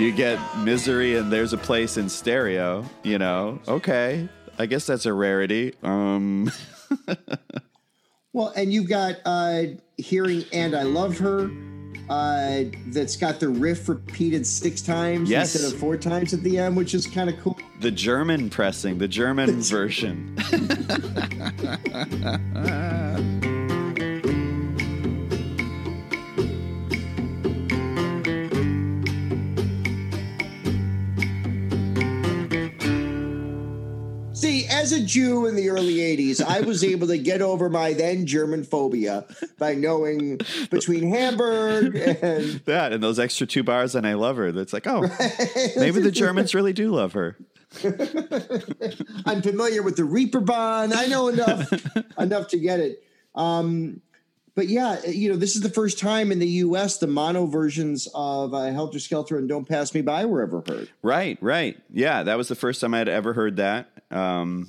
[0.00, 3.60] You get Misery and There's a Place in stereo, you know.
[3.68, 4.28] Okay.
[4.58, 5.74] I guess that's a rarity.
[5.82, 6.50] Um,
[8.32, 9.62] Well, and you've got uh,
[9.96, 11.50] hearing and I love her.
[12.08, 15.52] Uh, that's got the riff repeated six times Yes.
[15.56, 17.58] instead of four times at the end, which is kind of cool.
[17.80, 20.36] the German pressing, the German version.
[34.92, 38.26] as a Jew in the early 80s, I was able to get over my then
[38.26, 39.26] German phobia
[39.58, 44.52] by knowing between Hamburg and that and those extra two bars and I love her.
[44.52, 45.02] That's like, oh,
[45.76, 47.36] maybe the Germans really do love her.
[49.26, 50.92] I'm familiar with the Reeperbahn.
[50.94, 51.72] I know enough
[52.18, 53.04] enough to get it.
[53.36, 54.00] Um,
[54.56, 56.98] but yeah, you know, this is the first time in the U.S.
[56.98, 60.90] the mono versions of uh, Helter Skelter and Don't Pass Me By were ever heard.
[61.00, 61.78] Right, right.
[61.92, 63.88] Yeah, that was the first time I had ever heard that.
[64.10, 64.68] Um,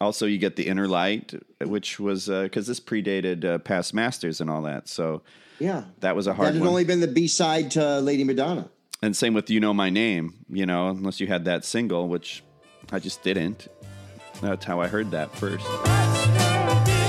[0.00, 4.48] also, you get the Inner Light, which was because this predated uh, Past Masters and
[4.48, 4.88] all that.
[4.88, 5.22] So
[5.58, 6.68] Yeah, that was a hard that hard had one.
[6.70, 8.68] only been the B side to Lady Madonna.
[9.02, 12.42] and same with You Know My Name, you know, unless you had that single, which
[12.90, 13.68] I just didn't.
[14.40, 15.66] That's how I heard that first.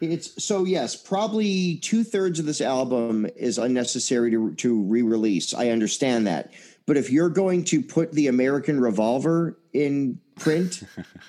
[0.00, 5.52] It's so yes, probably two thirds of this album is unnecessary to to re-release.
[5.52, 6.52] I understand that,
[6.86, 10.82] but if you're going to put the American Revolver in print,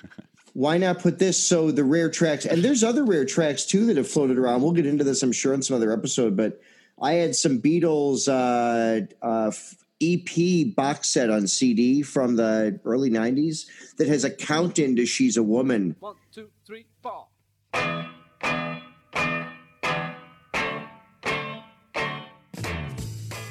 [0.54, 1.38] why not put this?
[1.38, 4.62] So the rare tracks, and there's other rare tracks too that have floated around.
[4.62, 6.36] We'll get into this, I'm sure, in some other episode.
[6.36, 6.60] But
[7.00, 9.52] I had some Beatles uh, uh,
[10.00, 13.66] EP box set on CD from the early '90s
[13.98, 17.26] that has a count into "She's a Woman." One, two, three, four.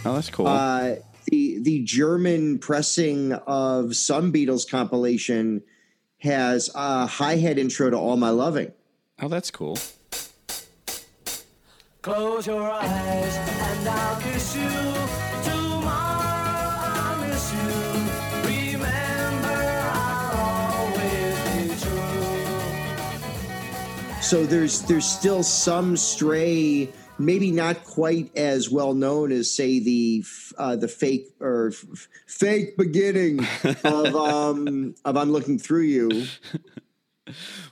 [0.04, 0.48] Oh, that's cool.
[0.48, 0.96] Uh,
[1.28, 5.62] the the German pressing of some Beatles compilation
[6.20, 8.72] has a hi hat intro to All My Loving.
[9.22, 9.78] Oh, that's cool.
[12.02, 15.21] Close your eyes and I'll kiss you.
[24.32, 26.88] So there's there's still some stray,
[27.20, 30.24] maybe not quite as well known as say the
[30.58, 33.46] uh, the fake or f- fake beginning
[33.84, 36.28] of um of I'm looking through you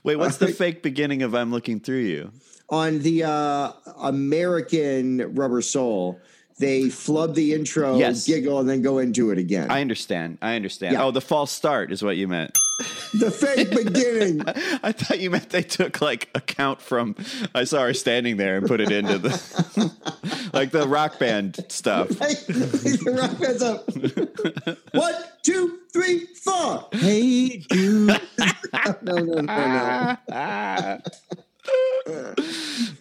[0.02, 2.30] Wait, what's the fake beginning of I'm looking through you?
[2.68, 6.20] on the uh, American Rubber Soul.
[6.60, 8.26] They flub the intro, Yes.
[8.26, 9.70] giggle, and then go into it again.
[9.70, 10.36] I understand.
[10.42, 10.92] I understand.
[10.92, 11.04] Yeah.
[11.04, 12.52] Oh, the false start is what you meant.
[13.18, 14.42] the fake beginning.
[14.82, 17.16] I thought you meant they took like a count from
[17.54, 22.08] I saw her standing there and put it into the like the rock band stuff.
[22.08, 24.94] the rock band's up.
[24.94, 26.88] One, two, three, four.
[26.92, 28.08] Hey, dude.
[29.02, 30.98] no, no, no, no.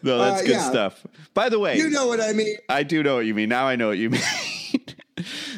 [0.01, 0.69] No, that's Uh, good yeah.
[0.69, 1.05] stuff.
[1.33, 2.55] By the way, You know what I mean.
[2.69, 3.49] I do know what you mean.
[3.49, 4.21] Now I know what you mean.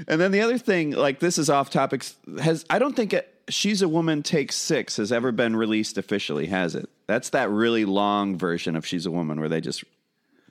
[0.08, 2.04] and then the other thing, like this is off topic,
[2.42, 6.48] has I don't think it, She's a Woman Take Six has ever been released officially,
[6.48, 6.90] has it?
[7.08, 9.84] That's that really long version of She's a Woman where they just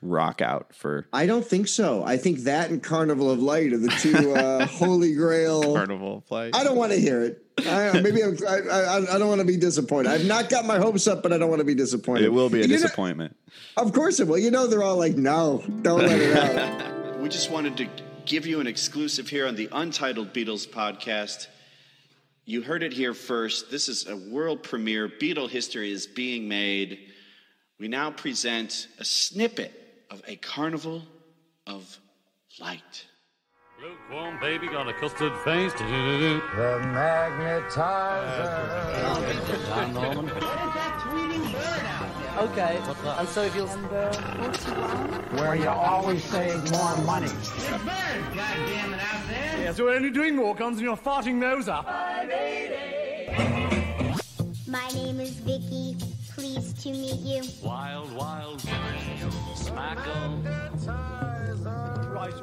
[0.03, 2.03] rock out for I don't think so.
[2.05, 5.75] I think that and Carnival of Light are the two uh, holy grail.
[5.75, 6.55] Carnival of Light.
[6.57, 7.45] I don't want to hear it.
[7.67, 10.11] I, maybe I'm, I, I, I don't want to be disappointed.
[10.11, 12.25] I've not got my hopes up, but I don't want to be disappointed.
[12.25, 13.37] It will be a You know- disappointment.
[13.77, 14.39] of course it will.
[14.39, 16.97] You know, they're all like, no, don't let it out.
[17.21, 17.87] We just wanted to
[18.25, 21.49] give you an exclusive here on the Untitled Beatles podcast.
[22.47, 23.71] You heard it here first.
[23.71, 25.07] This is a world premiere.
[25.07, 26.99] Beatle history is being made.
[27.79, 29.80] We now present a snippet
[30.11, 31.03] of a carnival
[31.67, 31.99] of
[32.59, 33.07] light.
[33.81, 35.73] Lukewarm baby got a custard face.
[35.73, 36.43] The
[36.93, 37.71] magnetizer.
[42.39, 42.79] Okay,
[43.19, 43.69] and so if you'll.
[45.39, 47.31] Where you always save more money.
[49.59, 51.87] Yeah, so we're only doing walk-ons and you're farting those up.
[54.67, 55.97] My name is Vicky.
[56.35, 57.43] Pleased to meet you.
[57.63, 58.63] Wild, wild,
[59.81, 60.43] smackle.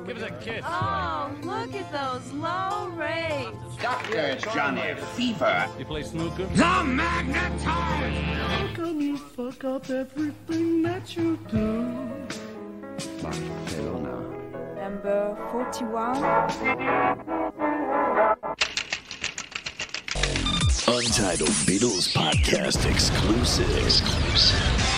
[0.05, 0.63] Give us a kiss.
[0.65, 3.57] Oh, look at those low rates.
[3.81, 5.69] Doctor, it's Johnny Fever.
[5.77, 6.45] You play snooker?
[6.45, 7.63] The magnetize!
[7.65, 11.81] How come you fuck up everything that you do?
[14.75, 16.23] Number 41.
[20.87, 23.77] Untitled Beatles Podcast exclusive.
[23.77, 24.97] exclusive.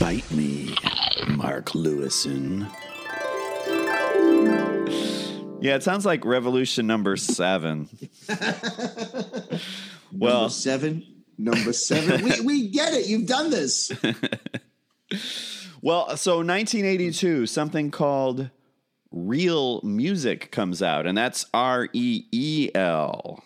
[0.00, 0.74] Bite me,
[1.42, 2.70] Mark Lewisohn.
[5.60, 7.88] Yeah, it sounds like revolution number seven.
[10.12, 11.06] well, Number seven.
[11.38, 12.22] Number seven.
[12.24, 13.08] we, we get it.
[13.08, 13.90] You've done this.
[15.84, 18.50] Well, so 1982, something called
[19.10, 23.42] Real Music comes out, and that's R E E L,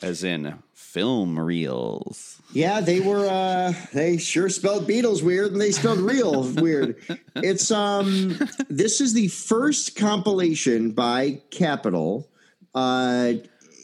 [0.00, 0.54] as in
[0.92, 2.40] film reels.
[2.52, 3.26] Yeah, they were.
[3.26, 6.96] uh They sure spelled Beatles weird, and they spelled real weird.
[7.36, 8.38] It's um.
[8.68, 12.28] This is the first compilation by Capitol,
[12.74, 13.32] uh,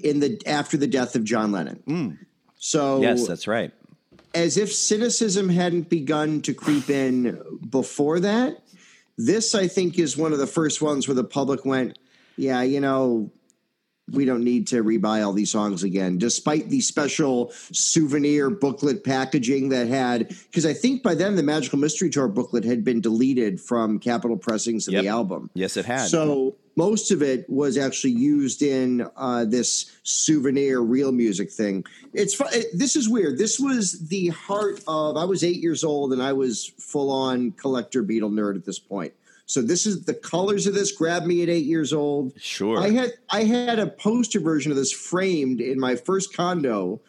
[0.05, 2.19] in the after the death of John Lennon.
[2.59, 3.73] So Yes, that's right.
[4.35, 7.41] as if cynicism hadn't begun to creep in
[7.71, 8.63] before that.
[9.17, 11.99] This, I think, is one of the first ones where the public went,
[12.37, 13.31] "Yeah, you know,
[14.13, 19.69] we don't need to rebuy all these songs again." Despite the special souvenir booklet packaging
[19.71, 23.61] that had, because I think by then the Magical Mystery Tour booklet had been deleted
[23.61, 25.51] from Capitol pressings of the album.
[25.55, 26.09] Yes, it had.
[26.09, 31.85] So most of it was actually used in uh, this souvenir real music thing.
[32.13, 33.37] It's it, this is weird.
[33.37, 35.17] This was the heart of.
[35.17, 38.79] I was eight years old and I was full on collector Beatle nerd at this
[38.79, 39.13] point.
[39.49, 42.39] So this is the colors of this grabbed me at eight years old.
[42.39, 42.79] Sure.
[42.79, 47.01] I had I had a poster version of this framed in my first condo,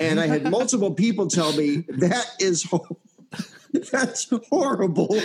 [0.00, 2.98] and I had multiple people tell me that is ho-
[3.92, 5.06] that's horrible.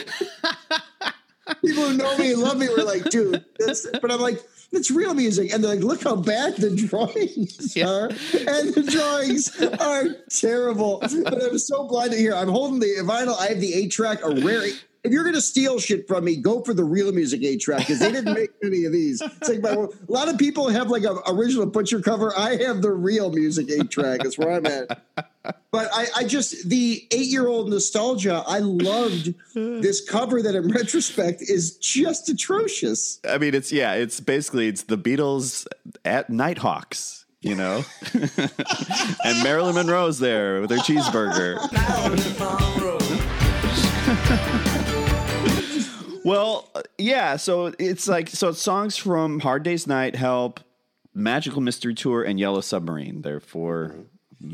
[1.65, 4.39] people who know me and love me were like, dude, but I'm like,
[4.71, 5.51] it's real music.
[5.51, 8.09] And they're like, look how bad the drawings are.
[8.09, 10.99] And the drawings are terrible.
[10.99, 12.35] But I'm so glad to hear.
[12.35, 13.39] I'm holding the vinyl.
[13.39, 14.67] I have the eight track, a rare.
[15.03, 17.79] If you're going to steal shit from me, go for the real music eight track
[17.79, 19.21] because they didn't make any of these.
[19.21, 22.33] It's like my, a lot of people have like a original butcher cover.
[22.37, 24.21] I have the real music eight track.
[24.23, 25.01] That's where I'm at.
[25.71, 28.43] But I, I just the eight-year-old nostalgia.
[28.45, 33.19] I loved this cover that, in retrospect, is just atrocious.
[33.27, 35.65] I mean, it's yeah, it's basically it's the Beatles
[36.03, 37.85] at Nighthawks, you know,
[39.23, 41.57] and Marilyn Monroe's there with her cheeseburger.
[46.25, 50.59] Well, uh, yeah, so it's like so it's songs from Hard Day's Night, Help,
[51.13, 53.21] Magical Mystery Tour, and Yellow Submarine.
[53.21, 53.95] They're for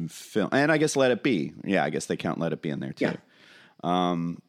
[0.09, 1.53] film, and I guess Let It Be.
[1.63, 3.05] Yeah, I guess they count Let It Be in there too.
[3.05, 3.15] Yeah.
[3.83, 4.41] Um,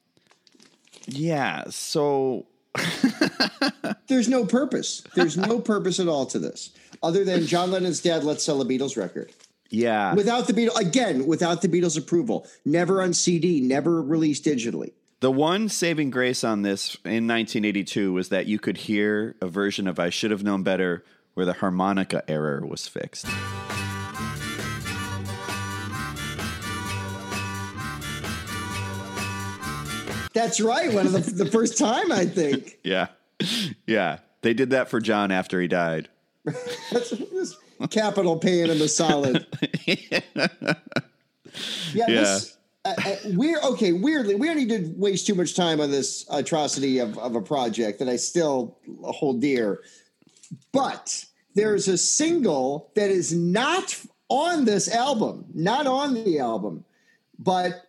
[1.07, 1.65] yeah.
[1.71, 2.47] So
[4.07, 5.03] There's no purpose.
[5.15, 6.71] There's no purpose at all to this,
[7.03, 8.25] other than John Lennon's dad.
[8.25, 9.33] Let's sell a Beatles record.
[9.71, 14.93] yeah, Without the Beatles, again, without the Beatles' approval, never on CD, never released digitally.
[15.21, 19.89] The one saving grace on this in 1982 was that you could hear a version
[19.89, 23.27] of I Should Have Known Better where the harmonica error was fixed.
[30.35, 30.93] That's right.
[30.93, 32.79] One of the, the first time, I think.
[32.85, 33.09] Yeah.
[33.87, 34.19] Yeah.
[34.43, 36.09] They did that for John after he died.
[37.91, 39.47] Capitol paying him a solid.
[39.87, 40.21] Yeah,
[41.95, 42.07] Yeah.
[42.07, 42.56] This,
[42.87, 43.93] uh, uh, we're okay.
[43.93, 47.43] Weirdly, we don't need to waste too much time on this atrocity of, of a
[47.43, 49.83] project that I still hold dear.
[50.73, 51.25] But
[51.55, 56.85] there's a single that is not on this album, not on the album,
[57.39, 57.83] but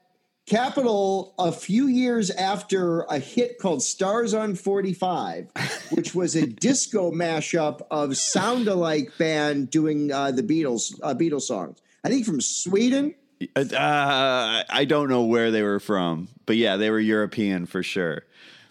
[0.48, 5.52] Capitol, a few years after a hit called Stars on 45,
[5.92, 11.42] which was a disco mashup of sound alike band doing uh, the Beatles uh, Beatles
[11.42, 11.82] songs.
[12.04, 13.14] I think from Sweden.
[13.56, 18.24] Uh, I don't know where they were from, but yeah, they were European for sure.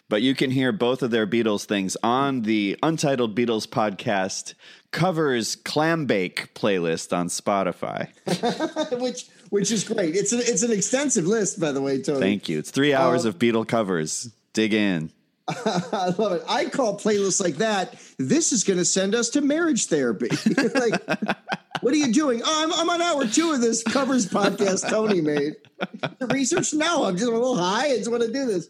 [0.09, 4.55] But you can hear both of their Beatles things on the Untitled Beatles podcast
[4.93, 8.09] covers clam bake playlist on Spotify.
[9.01, 10.15] which which is great.
[10.17, 12.21] It's a, it's an extensive list, by the way, Tony.
[12.21, 12.59] Thank you.
[12.59, 14.31] It's three hours Um, of Beatle covers.
[14.53, 15.11] Dig in.
[15.49, 16.43] I love it.
[16.49, 17.95] I call playlists like that.
[18.19, 20.29] This is going to send us to marriage therapy.
[20.75, 21.07] like,
[21.83, 22.43] what are you doing?
[22.45, 25.57] Oh, I'm, I'm on hour two of this covers podcast Tony made.
[26.19, 26.73] The research?
[26.73, 27.89] No, I'm just a little high.
[27.89, 28.69] I just want to do this.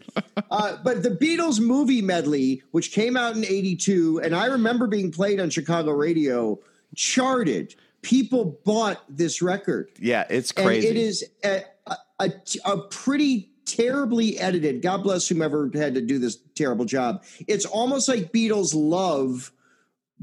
[0.51, 5.13] Uh, but the Beatles movie medley, which came out in '82, and I remember being
[5.13, 6.59] played on Chicago radio,
[6.97, 7.77] charted.
[8.03, 9.93] People bought this record.
[10.01, 10.89] Yeah, it's crazy.
[10.89, 12.33] And it is a, a, a,
[12.65, 14.81] a pretty terribly edited.
[14.81, 17.25] God bless whomever had to do this terrible job.
[17.47, 19.53] It's almost like Beatles love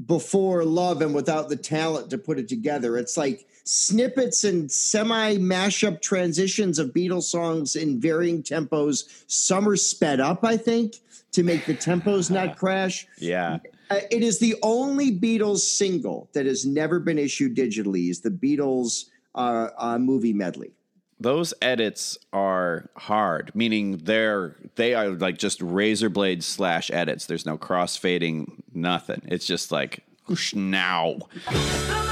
[0.06, 2.96] before love and without the talent to put it together.
[2.98, 9.24] It's like snippets and semi mashup transitions of Beatles songs in varying tempos.
[9.28, 10.96] Some are sped up, I think,
[11.32, 13.06] to make the tempos not crash.
[13.18, 13.58] Yeah.
[13.90, 18.10] Uh, it is the only Beatles single that has never been issued digitally.
[18.10, 20.72] Is the Beatles uh, uh, movie medley?
[21.20, 27.26] Those edits are hard, meaning they're they are like just razor blade slash edits.
[27.26, 29.22] There's no crossfading, nothing.
[29.26, 31.18] It's just like whoosh now.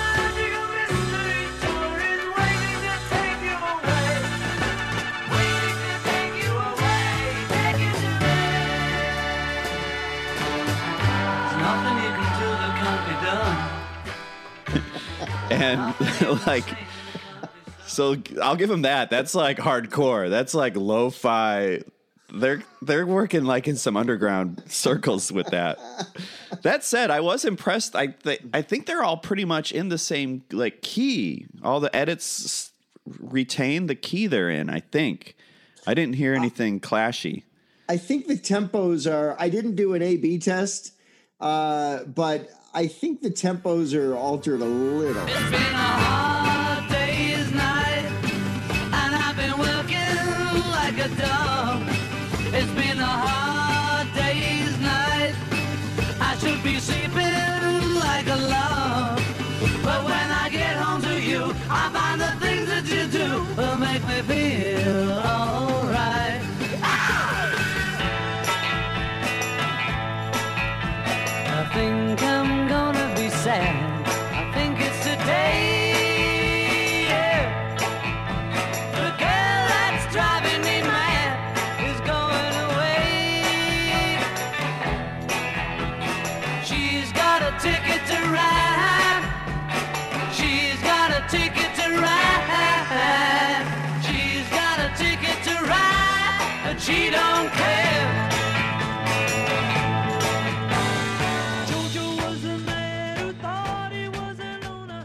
[15.52, 16.76] and you
[17.92, 19.10] so I'll give them that.
[19.10, 20.30] That's like hardcore.
[20.30, 21.82] That's like lo-fi.
[22.34, 25.78] They're they're working like in some underground circles with that.
[26.62, 27.94] That said, I was impressed.
[27.94, 31.46] I th- I think they're all pretty much in the same like key.
[31.62, 32.72] All the edits
[33.20, 34.70] retain the key they're in.
[34.70, 35.36] I think.
[35.86, 37.42] I didn't hear anything clashy.
[37.88, 39.36] I think the tempos are.
[39.38, 40.92] I didn't do an A/B test,
[41.40, 46.31] uh, but I think the tempos are altered a little.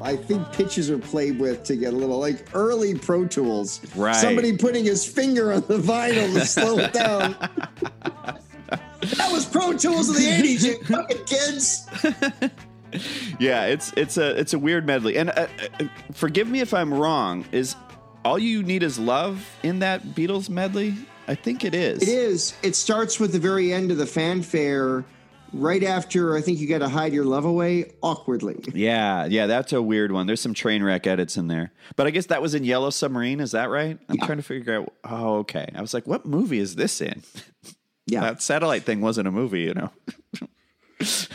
[0.07, 3.81] I think pitches are played with to get a little like early Pro Tools.
[3.93, 4.15] Right.
[4.15, 7.35] Somebody putting his finger on the vinyl to slow it down.
[8.69, 11.89] that was Pro Tools of the 80s, you fucking kids.
[13.37, 15.17] yeah, it's it's a it's a weird medley.
[15.17, 15.47] And uh,
[15.77, 17.43] uh, forgive me if I'm wrong.
[17.51, 17.75] Is
[18.23, 20.95] all you need is love in that Beatles medley?
[21.27, 22.01] I think it is.
[22.01, 22.53] It is.
[22.63, 25.03] It starts with the very end of the fanfare,
[25.53, 28.63] right after I think you got to hide your love away awkwardly.
[28.73, 30.27] Yeah, yeah, that's a weird one.
[30.27, 33.39] There's some train wreck edits in there, but I guess that was in Yellow Submarine.
[33.39, 33.97] Is that right?
[34.09, 34.93] I'm trying to figure out.
[35.03, 35.69] Oh, okay.
[35.75, 37.23] I was like, what movie is this in?
[38.09, 39.89] Yeah, that satellite thing wasn't a movie, you know.
[41.01, 41.27] it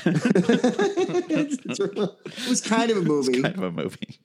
[2.49, 3.43] was kind of a movie.
[3.43, 4.19] kind of a movie.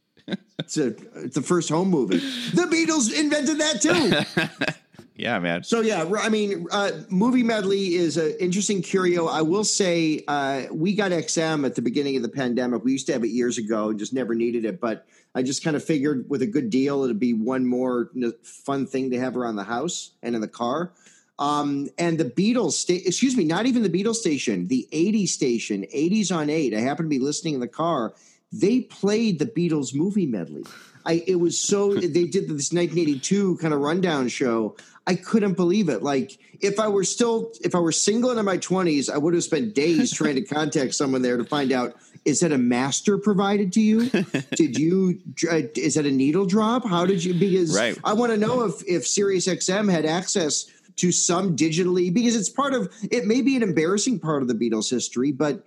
[0.59, 2.19] it's a it's the first home movie.
[2.19, 4.71] The Beatles invented that too.
[5.17, 5.63] Yeah, man.
[5.63, 9.25] So yeah, I mean, uh, movie medley is an interesting curio.
[9.25, 12.83] I will say, uh, we got XM at the beginning of the pandemic.
[12.83, 14.79] We used to have it years ago, and just never needed it.
[14.79, 18.11] But I just kind of figured with a good deal, it'd be one more
[18.43, 20.93] fun thing to have around the house and in the car.
[21.39, 25.85] Um, and the Beatles, sta- excuse me, not even the Beatles station, the 80s station,
[25.93, 26.73] 80s on 8.
[26.73, 28.13] I happened to be listening in the car.
[28.51, 30.63] They played the Beatles movie medley.
[31.05, 34.75] I, it was so, they did this 1982 kind of rundown show.
[35.07, 36.03] I couldn't believe it.
[36.03, 39.33] Like, if I were still, if I were single and in my 20s, I would
[39.33, 41.95] have spent days trying to contact someone there to find out
[42.25, 44.09] is that a master provided to you?
[44.55, 46.85] did you, uh, is that a needle drop?
[46.85, 47.97] How did you, because right.
[48.03, 50.65] I want to know if, if Sirius XM had access
[50.97, 54.55] to some digitally because it's part of it may be an embarrassing part of the
[54.55, 55.63] Beatles history, but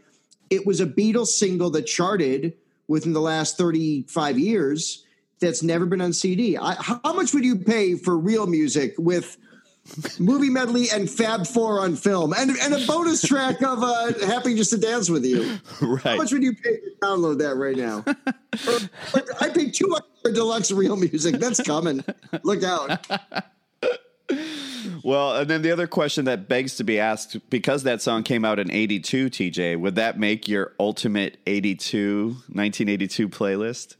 [0.51, 2.53] it was a Beatles single that charted
[2.89, 5.05] within the last 35 years
[5.41, 6.57] that's never been on CD.
[6.57, 9.37] I, how much would you pay for real music with
[10.19, 14.55] movie medley and Fab Four on film and, and a bonus track of uh, Happy
[14.55, 15.59] Just to Dance with You?
[15.81, 16.03] Right.
[16.03, 18.05] How much would you pay to download that right now?
[19.41, 21.37] I paid two for deluxe real music.
[21.37, 22.05] That's coming.
[22.43, 23.07] Look out.
[25.03, 28.45] Well, and then the other question that begs to be asked because that song came
[28.45, 33.97] out in 82, TJ, would that make your ultimate 82, 1982 playlist?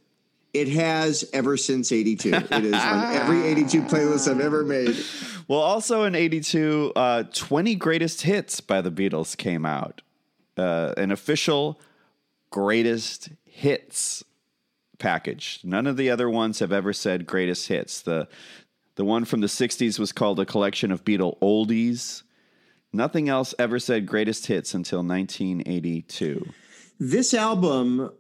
[0.53, 2.33] It has ever since 82.
[2.35, 4.97] It is on every 82 playlist I've ever made.
[5.47, 10.03] Well, also in 82, uh, 20 greatest hits by the Beatles came out.
[10.57, 11.81] Uh, an official
[12.51, 14.25] greatest hits
[14.99, 15.61] package.
[15.65, 18.01] None of the other ones have ever said greatest hits.
[18.03, 18.29] The
[18.97, 22.23] the one from the 60s was called a collection of Beatle oldies.
[22.93, 26.47] Nothing else ever said greatest hits until 1982.
[26.99, 28.13] This album,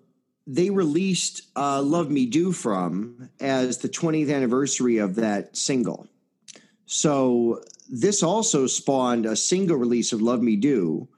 [0.47, 6.09] they released uh, Love Me Do from as the 20th anniversary of that single.
[6.86, 11.09] So this also spawned a single release of Love Me Do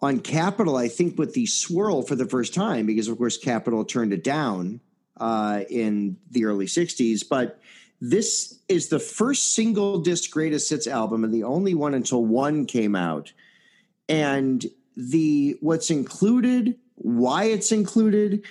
[0.00, 3.84] on Capitol, I think, with the swirl for the first time, because of course Capitol
[3.84, 4.80] turned it down
[5.18, 7.22] uh, in the early 60s.
[7.28, 7.60] But
[8.00, 12.66] this is the first single disc greatest hits album and the only one until one
[12.66, 13.32] came out.
[14.08, 14.66] And
[14.96, 18.44] the what's included, why it's included,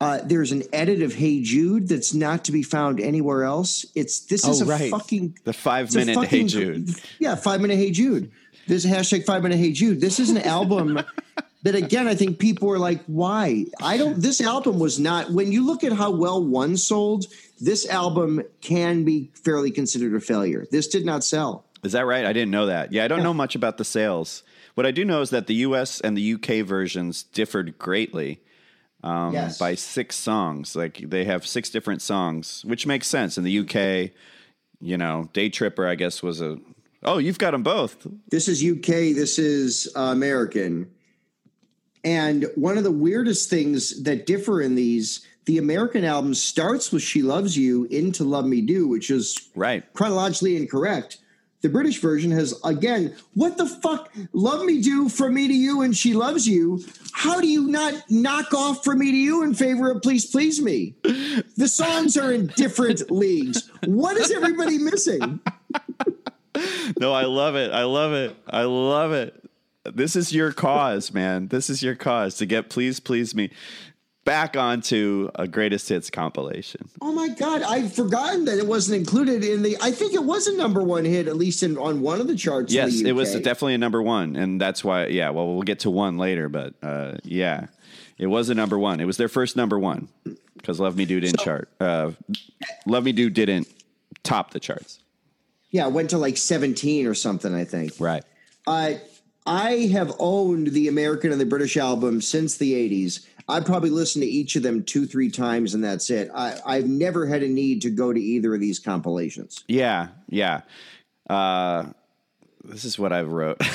[0.00, 3.86] uh, there's an edit of Hey Jude that's not to be found anywhere else.
[3.94, 4.90] It's this is oh, a right.
[4.90, 6.90] fucking the five minute Hey Jude.
[7.18, 8.30] Yeah, five minute Hey Jude.
[8.66, 10.00] There's a hashtag five minute Hey Jude.
[10.00, 11.00] This is an album
[11.62, 13.66] that again I think people were like, why?
[13.80, 14.20] I don't.
[14.20, 15.30] This album was not.
[15.30, 17.26] When you look at how well one sold,
[17.58, 20.66] this album can be fairly considered a failure.
[20.70, 21.64] This did not sell.
[21.82, 22.26] Is that right?
[22.26, 22.92] I didn't know that.
[22.92, 24.42] Yeah, I don't know much about the sales.
[24.74, 28.40] What I do know is that the US and the UK versions differed greatly
[29.06, 29.58] um, Yes.
[29.58, 30.74] by six songs.
[30.74, 33.38] Like they have six different songs, which makes sense.
[33.38, 34.10] In the UK,
[34.80, 36.58] you know, Day Tripper, I guess, was a.
[37.02, 38.06] Oh, you've got them both.
[38.30, 39.14] This is UK.
[39.14, 40.90] This is uh, American.
[42.04, 47.02] And one of the weirdest things that differ in these, the American album starts with
[47.02, 51.18] "She Loves You" into "Love Me Do," which is right chronologically incorrect.
[51.66, 54.14] The British version has again, what the fuck?
[54.32, 56.84] Love me do from me to you, and she loves you.
[57.10, 60.62] How do you not knock off from me to you in favor of please please
[60.62, 60.94] me?
[61.02, 63.68] The songs are in different leagues.
[63.84, 65.40] What is everybody missing?
[66.98, 67.70] No, I love it.
[67.70, 68.34] I love it.
[68.48, 69.44] I love it.
[69.84, 71.48] This is your cause, man.
[71.48, 73.50] This is your cause to get Please Please Me
[74.26, 76.90] back onto a greatest hits compilation.
[77.00, 79.78] Oh my god, I've forgotten that it wasn't included in the.
[79.80, 82.36] I think it was a number one hit, at least in on one of the
[82.36, 82.72] charts.
[82.72, 85.06] in Yes, the it was definitely a number one, and that's why.
[85.06, 87.68] Yeah, well, we'll get to one later, but uh, yeah,
[88.18, 89.00] it was a number one.
[89.00, 90.08] It was their first number one
[90.58, 91.70] because "Love Me Do" didn't chart.
[91.80, 92.10] Uh,
[92.84, 93.68] "Love Me Do" didn't
[94.22, 94.98] top the charts.
[95.70, 97.54] Yeah, it went to like seventeen or something.
[97.54, 97.92] I think.
[97.98, 98.24] Right.
[98.66, 98.94] Uh,
[99.46, 103.24] I have owned the American and the British album since the '80s.
[103.48, 106.30] I probably listen to each of them two, three times, and that's it.
[106.34, 109.62] I, I've never had a need to go to either of these compilations.
[109.68, 110.62] Yeah, yeah.
[111.30, 111.86] Uh,
[112.64, 113.60] this is what I wrote.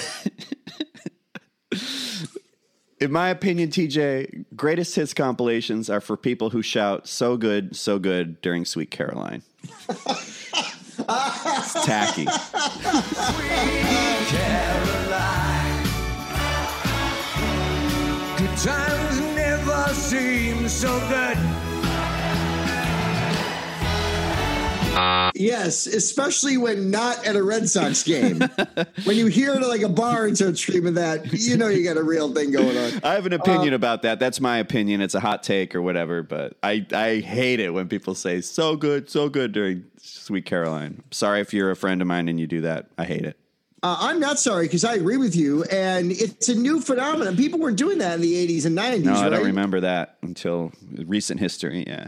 [2.99, 7.97] In my opinion, TJ, greatest hits compilations are for people who shout "so good, so
[7.97, 9.41] good" during "Sweet Caroline."
[9.87, 12.25] it's tacky.
[14.29, 15.87] Caroline.
[18.37, 19.30] Good times
[19.81, 21.37] never seem so good.
[24.93, 28.39] Uh, yes, especially when not at a Red Sox game.
[29.05, 31.97] when you hear it like a bar and start screaming that, you know you got
[31.97, 32.99] a real thing going on.
[33.03, 34.19] I have an opinion uh, about that.
[34.19, 35.01] That's my opinion.
[35.01, 38.75] It's a hot take or whatever, but I, I hate it when people say so
[38.75, 41.03] good, so good during Sweet Caroline.
[41.09, 42.87] Sorry if you're a friend of mine and you do that.
[42.97, 43.37] I hate it.
[43.83, 47.35] Uh, I'm not sorry because I agree with you, and it's a new phenomenon.
[47.35, 49.03] People weren't doing that in the 80s and 90s.
[49.03, 49.29] No, I right?
[49.29, 50.71] don't remember that until
[51.05, 51.83] recent history.
[51.87, 52.07] Yeah.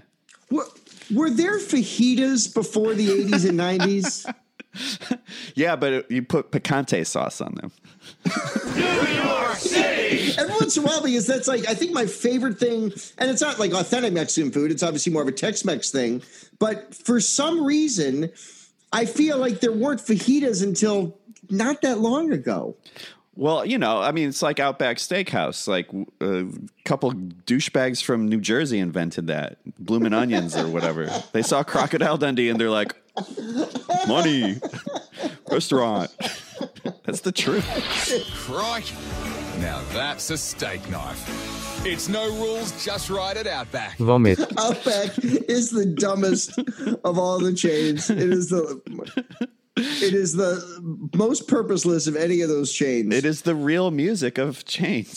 [0.51, 0.67] Were,
[1.11, 4.31] were there fajitas before the 80s and 90s?
[5.55, 7.71] Yeah, but it, you put picante sauce on them.
[8.75, 8.81] New
[9.21, 10.33] York City.
[10.35, 13.41] Every once in a while, because that's like I think my favorite thing, and it's
[13.41, 14.71] not like authentic Mexican food.
[14.71, 16.23] It's obviously more of a Tex-Mex thing.
[16.57, 18.31] But for some reason,
[18.91, 21.19] I feel like there weren't fajitas until
[21.49, 22.75] not that long ago.
[23.35, 25.67] Well, you know, I mean, it's like Outback Steakhouse.
[25.67, 25.89] Like
[26.21, 26.45] a uh,
[26.85, 31.09] couple douchebags from New Jersey invented that, bloomin' onions or whatever.
[31.31, 32.95] They saw Crocodile Dundee and they're like,
[34.07, 34.59] money,
[35.49, 36.11] restaurant.
[37.05, 37.65] That's the truth.
[38.35, 38.91] Crike.
[39.59, 41.85] Now that's a steak knife.
[41.85, 43.97] It's no rules, just right at Outback.
[43.97, 44.39] Vomit.
[44.57, 46.57] Outback is the dumbest
[47.03, 48.09] of all the chains.
[48.09, 48.81] It is the
[49.75, 53.13] it is the most purposeless of any of those chains.
[53.13, 55.15] It is the real music of chains.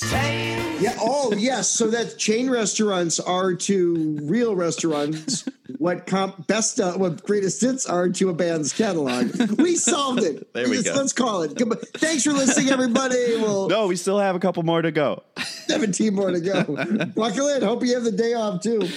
[0.80, 0.94] Yeah.
[1.00, 1.68] Oh, yes.
[1.68, 5.48] So that chain restaurants are to real restaurants
[5.78, 9.30] what comp best uh, what greatest hits are to a band's catalog.
[9.59, 10.48] We solved it.
[10.52, 10.94] There we Let's- go.
[10.96, 11.54] Let's call it.
[11.54, 11.76] Goodbye.
[11.96, 13.36] Thanks for listening, everybody.
[13.36, 15.22] Well, No, we still have a couple more to go.
[15.66, 16.64] 17 more to go.
[17.16, 17.62] Buckle in.
[17.62, 18.88] Hope you have the day off too.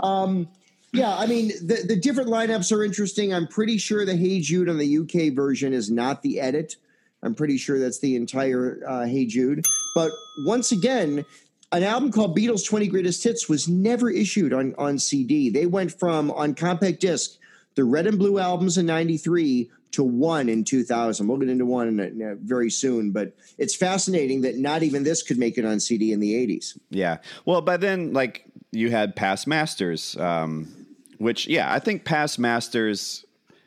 [0.00, 0.48] Um,
[0.92, 3.32] yeah, I mean, the, the different lineups are interesting.
[3.32, 6.76] I'm pretty sure the Hey Jude on the UK version is not the edit.
[7.22, 9.64] I'm pretty sure that's the entire uh, Hey Jude.
[9.94, 10.12] But
[10.44, 11.24] once again,
[11.72, 15.48] an album called Beatles 20 Greatest Hits was never issued on, on CD.
[15.48, 17.38] They went from on compact disc,
[17.74, 21.26] the red and blue albums in 93 to one in 2000.
[21.26, 24.82] We'll get into one in a, in a very soon, but it's fascinating that not
[24.82, 26.78] even this could make it on CD in the 80s.
[26.90, 27.18] Yeah.
[27.46, 30.81] Well, by then, like you had Past Masters, um,
[31.22, 33.24] which yeah, I think Past Masters,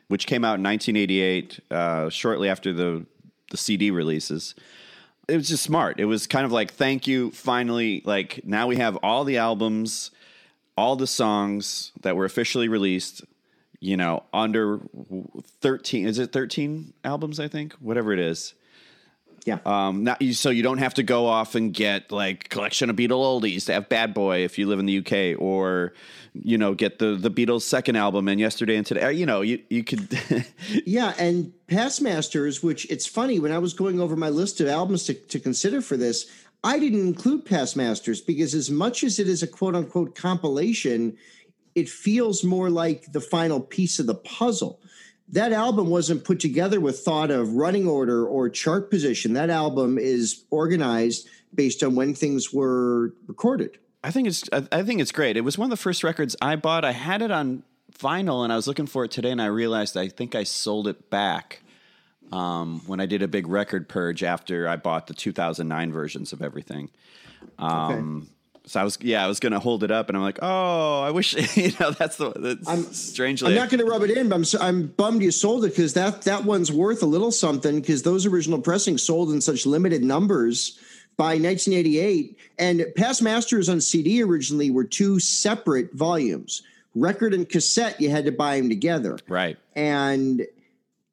[0.08, 3.06] which came out in 1988, uh, shortly after the
[3.50, 4.54] the CD releases.
[5.28, 5.98] It was just smart.
[5.98, 8.02] It was kind of like, thank you, finally.
[8.04, 10.10] Like now we have all the albums,
[10.76, 13.24] all the songs that were officially released.
[13.80, 14.80] You know, under
[15.60, 18.54] 13 is it 13 albums i think whatever it is
[19.46, 19.58] yeah.
[19.64, 23.22] Um not so you don't have to go off and get like collection of beatle
[23.22, 23.66] oldies.
[23.66, 25.94] To have bad boy if you live in the uk or
[26.34, 29.02] you know get the the beatles second album and yesterday and today.
[29.02, 30.18] Uh, you know you you could
[30.84, 34.66] yeah, and Past Masters, which it's funny when I was going over my list of
[34.66, 36.26] albums to, to consider for this,
[36.64, 41.16] I didn't include Past Masters because as much as it is a quote unquote compilation,
[41.76, 44.80] it feels more like the final piece of the puzzle.
[45.28, 49.32] That album wasn't put together with thought of running order or chart position.
[49.32, 53.78] That album is organized based on when things were recorded.
[54.04, 55.36] I think it's I, think it's great.
[55.36, 56.84] It was one of the first records I bought.
[56.84, 57.64] I had it on
[57.98, 60.86] vinyl and I was looking for it today and I realized I think I sold
[60.86, 61.60] it back
[62.30, 66.42] um, when I did a big record purge after I bought the 2009 versions of
[66.42, 66.90] everything.
[67.58, 68.28] Um,
[68.66, 71.10] So I was yeah I was gonna hold it up and I'm like oh I
[71.10, 74.28] wish you know that's the that's I'm strangely I'm not going to rub it in,
[74.28, 77.30] but I'm so, I'm bummed you sold it because that that one's worth a little
[77.30, 80.78] something because those original pressings sold in such limited numbers
[81.16, 82.38] by 1988.
[82.58, 86.62] And Past Masters on CD originally were two separate volumes.
[86.94, 89.18] Record and cassette, you had to buy them together.
[89.28, 90.46] right And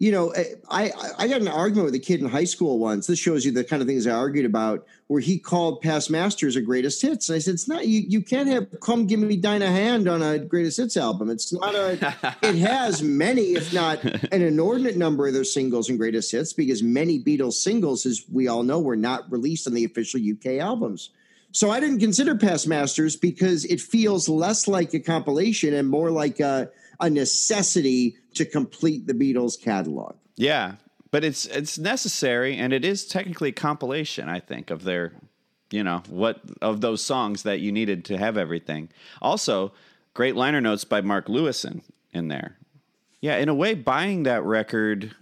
[0.03, 3.07] you know, eh, I I got an argument with a kid in high school once.
[3.07, 6.57] This shows you the kind of things I argued about, where he called Past Masters
[6.57, 7.29] a greatest hits.
[7.29, 7.87] And I said, it's not.
[7.87, 11.29] You you can't have "Komm Gib Mir Deine Hand" on a greatest hits album.
[11.29, 11.93] It's not a.
[12.43, 16.83] it has many, if not an inordinate number of their singles and greatest hits, because
[16.83, 21.11] many Beatles singles, as we all know, were not released on the official UK albums.
[21.53, 26.11] So I didn't consider Past Masters because it feels less like a compilation and more
[26.11, 26.69] like a,
[26.99, 30.15] a necessity to complete the Beatles catalog.
[30.35, 30.75] yeah
[31.11, 35.13] but it's it's necessary and it is technically a compilation I think of their
[35.73, 38.89] you know, what of those songs that you needed to have everything.
[39.23, 39.73] Also,
[40.13, 41.81] great liner notes by Mark Lewisohn
[42.13, 42.57] in there.
[43.21, 45.15] Yeah, in a way, buying that record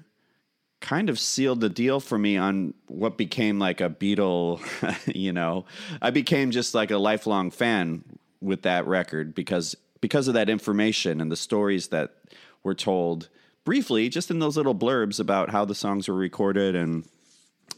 [0.82, 4.60] kind of sealed the deal for me on what became like a Beatle,
[5.16, 5.66] you know.
[6.02, 8.04] I became just like a lifelong fan
[8.42, 12.16] with that record because because of that information and the stories that
[12.64, 13.30] were told
[13.64, 17.06] briefly just in those little blurbs about how the songs were recorded and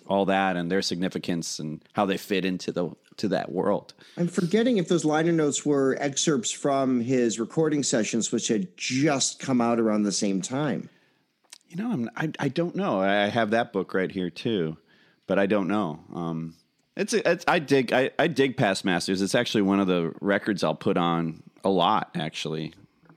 [0.08, 3.94] all that and their significance and how they fit into the to that world.
[4.18, 9.40] I'm forgetting if those liner notes were excerpts from his recording sessions, which had just
[9.40, 10.90] come out around the same time.
[11.70, 13.00] You know, I'm, I I don't know.
[13.02, 14.78] I have that book right here too,
[15.28, 16.00] but I don't know.
[16.14, 16.56] Um,
[16.96, 19.22] it's, it's I dig I, I dig Past Masters.
[19.22, 22.12] It's actually one of the records I'll put on a lot.
[22.16, 22.74] Actually,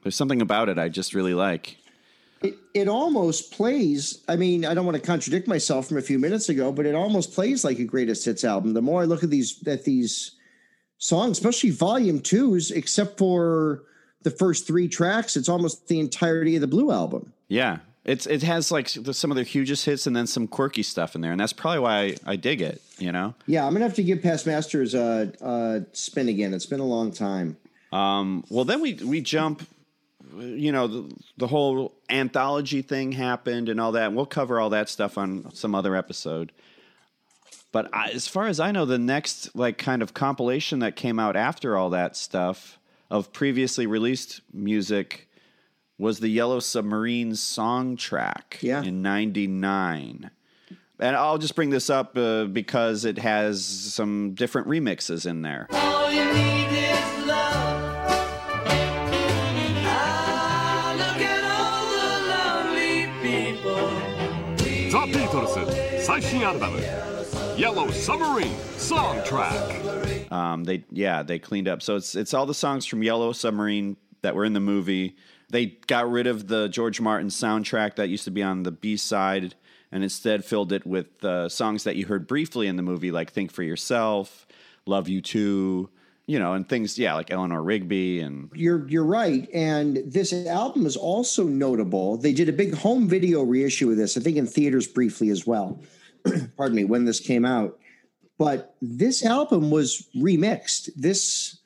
[0.07, 1.79] there's something about it I just really like.
[2.41, 4.23] It, it almost plays.
[4.29, 6.95] I mean, I don't want to contradict myself from a few minutes ago, but it
[6.95, 8.73] almost plays like a greatest hits album.
[8.73, 10.31] The more I look at these at these
[10.99, 13.83] songs, especially Volume Twos, except for
[14.23, 17.33] the first three tracks, it's almost the entirety of the Blue album.
[17.49, 21.17] Yeah, it's it has like some of their hugest hits and then some quirky stuff
[21.17, 22.81] in there, and that's probably why I, I dig it.
[22.99, 23.35] You know.
[23.49, 26.55] Yeah, I'm gonna have to give Past Masters a, a spin again.
[26.55, 27.57] It's been a long time.
[27.91, 29.67] Um, well, then we we jump.
[30.39, 34.07] You know, the, the whole anthology thing happened and all that.
[34.09, 36.53] And we'll cover all that stuff on some other episode.
[37.73, 41.19] But I, as far as I know, the next like kind of compilation that came
[41.19, 42.79] out after all that stuff
[43.11, 45.29] of previously released music
[45.99, 48.83] was the Yellow Submarine song track Yeah.
[48.83, 50.31] in 99.
[50.99, 55.69] And I'll just bring this up uh, because it has some different remixes in there.
[67.59, 70.33] Yellow Submarine song track.
[70.33, 71.83] Um, they yeah they cleaned up.
[71.83, 75.15] So it's it's all the songs from Yellow Submarine that were in the movie.
[75.51, 78.97] They got rid of the George Martin soundtrack that used to be on the B
[78.97, 79.57] side
[79.93, 83.31] and instead filled it with uh, songs that you heard briefly in the movie, like
[83.33, 84.47] "Think for Yourself,"
[84.87, 85.91] "Love You Too."
[86.25, 89.47] You know, and things, yeah, like Eleanor Rigby and You're you're right.
[89.53, 92.17] And this album is also notable.
[92.17, 95.47] They did a big home video reissue of this, I think in theaters briefly as
[95.47, 95.79] well.
[96.57, 97.79] Pardon me, when this came out.
[98.39, 100.91] But this album was remixed.
[100.95, 101.59] This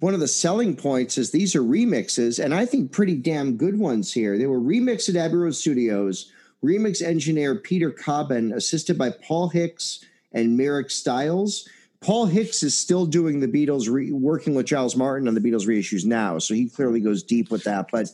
[0.00, 3.78] one of the selling points is these are remixes, and I think pretty damn good
[3.78, 4.36] ones here.
[4.36, 6.30] They were remixed at Abbey Road Studios.
[6.62, 11.68] Remix engineer Peter Cobbin, assisted by Paul Hicks and Mirek Stiles.
[12.00, 15.66] Paul Hicks is still doing the Beatles, re- working with Giles Martin on the Beatles
[15.66, 17.86] reissues now, so he clearly goes deep with that.
[17.92, 18.10] But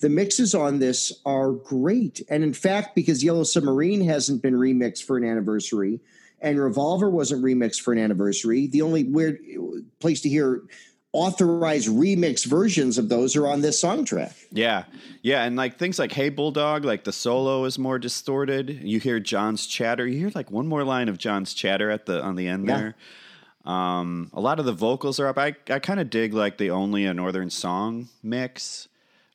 [0.00, 5.04] the mixes on this are great, and in fact, because Yellow Submarine hasn't been remixed
[5.04, 6.00] for an anniversary,
[6.40, 9.38] and Revolver wasn't remixed for an anniversary, the only weird
[9.98, 10.62] place to hear
[11.12, 14.32] authorized remix versions of those are on this song track.
[14.52, 14.84] Yeah,
[15.22, 18.70] yeah, and like things like "Hey Bulldog," like the solo is more distorted.
[18.82, 20.06] You hear John's chatter.
[20.06, 22.76] You hear like one more line of John's chatter at the on the end Yeah.
[22.78, 22.94] there.
[23.72, 25.36] Um, a lot of the vocals are up.
[25.36, 28.86] I I kind of dig like the only a northern song mix.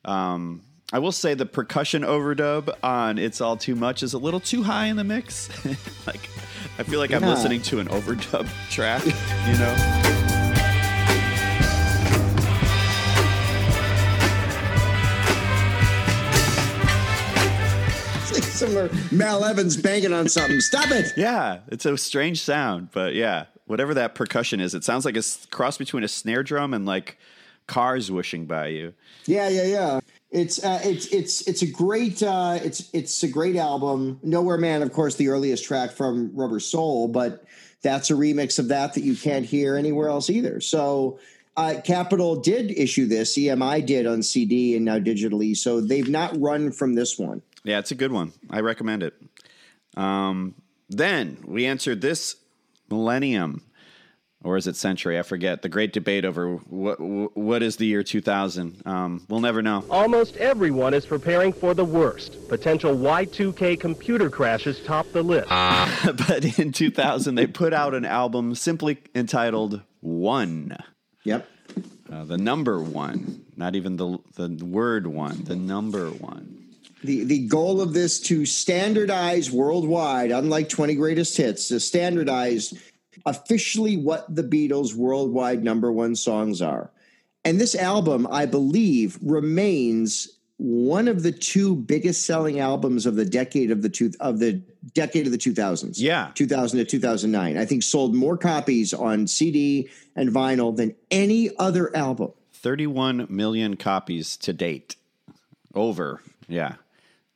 [0.06, 0.62] Um,
[0.92, 4.62] I will say the percussion overdub on "It's All Too Much" is a little too
[4.62, 5.48] high in the mix.
[6.06, 6.30] like
[6.78, 9.04] I feel like I'm listening to an overdub track.
[9.04, 10.12] You know.
[18.56, 20.60] Similar Mal Evans banging on something.
[20.60, 21.12] Stop it.
[21.16, 25.22] Yeah, it's a strange sound, but yeah, whatever that percussion is, it sounds like a
[25.50, 27.18] cross between a snare drum and like
[27.66, 28.94] cars whooshing by you.
[29.26, 30.00] Yeah, yeah, yeah.
[30.30, 34.18] It's uh, it's it's it's a great uh, it's it's a great album.
[34.22, 37.44] Nowhere Man, of course, the earliest track from Rubber Soul, but
[37.82, 40.60] that's a remix of that that you can't hear anywhere else either.
[40.60, 41.18] So.
[41.58, 43.38] Uh, Capitol did issue this.
[43.38, 45.56] EMI did on CD and now digitally.
[45.56, 47.40] So they've not run from this one.
[47.64, 48.34] Yeah, it's a good one.
[48.50, 49.14] I recommend it.
[49.96, 50.54] Um,
[50.88, 52.36] then we answered this
[52.90, 53.62] millennium,
[54.46, 55.18] or is it century?
[55.18, 55.62] I forget.
[55.62, 58.82] The great debate over what what is the year 2000.
[58.86, 59.84] Um, we'll never know.
[59.90, 62.48] Almost everyone is preparing for the worst.
[62.48, 65.48] Potential Y2K computer crashes top the list.
[66.28, 70.76] but in 2000, they put out an album simply entitled One.
[71.24, 71.48] Yep.
[72.10, 76.52] Uh, the number one, not even the the word one, the number one.
[77.02, 82.72] The the goal of this to standardize worldwide, unlike 20 greatest hits, to standardize
[83.26, 86.90] officially what the Beatles' worldwide number one songs are.
[87.44, 93.24] And this album, I believe, remains one of the two biggest selling albums of the
[93.24, 94.54] decade of the two of the
[94.94, 95.94] decade of the 2000s.
[95.98, 96.30] Yeah.
[96.34, 97.58] 2000 to 2009.
[97.58, 102.32] I think sold more copies on CD and vinyl than any other album.
[102.54, 104.96] 31 million copies to date.
[105.74, 106.22] Over.
[106.48, 106.76] Yeah.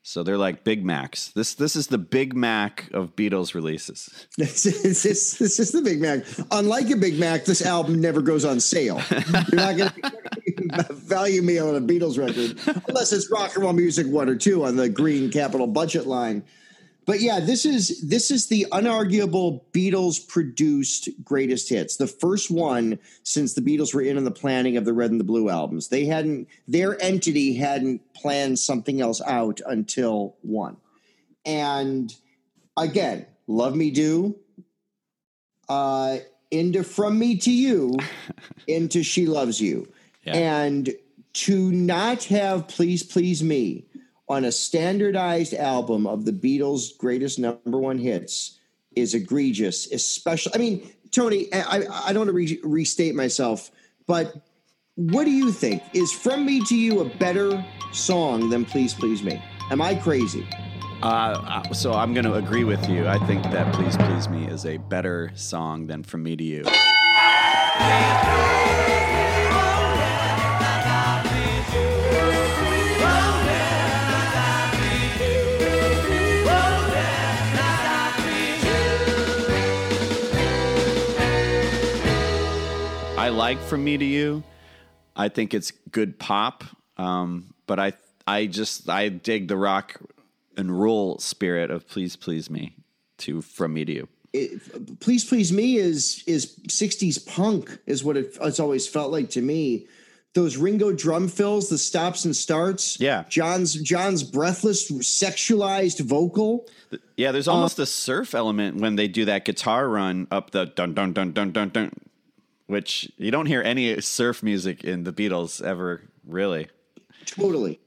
[0.03, 1.29] So they're like Big Macs.
[1.29, 4.27] This this is the Big Mac of Beatles releases.
[4.39, 6.25] This is, this, is the Big Mac.
[6.51, 9.01] Unlike a Big Mac, this album never goes on sale.
[9.11, 13.75] You're not going to value me on a Beatles record unless it's rock and roll
[13.75, 16.43] music one or two on the green Capitol budget line.
[17.11, 21.97] But yeah, this is this is the unarguable Beatles produced greatest hits.
[21.97, 25.19] The first one since the Beatles were in on the planning of the Red and
[25.19, 25.89] the Blue albums.
[25.89, 30.77] They hadn't their entity hadn't planned something else out until one.
[31.45, 32.15] And
[32.77, 34.37] again, Love Me Do,
[35.69, 36.19] uh,
[36.53, 37.97] into From Me to You,
[38.69, 39.93] into She Loves You.
[40.25, 40.95] And
[41.33, 43.90] to not have Please Please Me
[44.31, 48.61] on a standardized album of the Beatles' greatest number one hits
[48.95, 50.55] is egregious, especially.
[50.55, 53.73] I mean, Tony, I, I don't want to re- restate myself,
[54.07, 54.37] but
[54.95, 55.83] what do you think?
[55.95, 59.43] Is From Me to You a better song than Please Please Me?
[59.73, 60.47] Am I crazy?
[61.03, 63.09] Uh, uh, so I'm going to agree with you.
[63.09, 66.65] I think that Please Please Me is a better song than From Me to You.
[83.51, 84.45] Like From Me to You.
[85.17, 86.63] I think it's good pop,
[86.97, 87.95] um, but I
[88.25, 90.01] I just I dig the rock
[90.57, 92.77] and roll spirit of Please Please Me
[93.19, 94.09] to From Me to You.
[94.33, 99.31] It, Please Please Me is is 60s punk is what it, it's always felt like
[99.31, 99.89] to me.
[100.33, 103.01] Those Ringo drum fills, the stops and starts.
[103.01, 103.25] Yeah.
[103.29, 106.69] John's John's breathless sexualized vocal.
[107.17, 110.95] Yeah, there's almost a surf element when they do that guitar run up the dun
[110.95, 111.91] dun dun dun dun dun,
[112.71, 116.69] which you don't hear any surf music in the Beatles ever really.
[117.27, 117.81] Totally.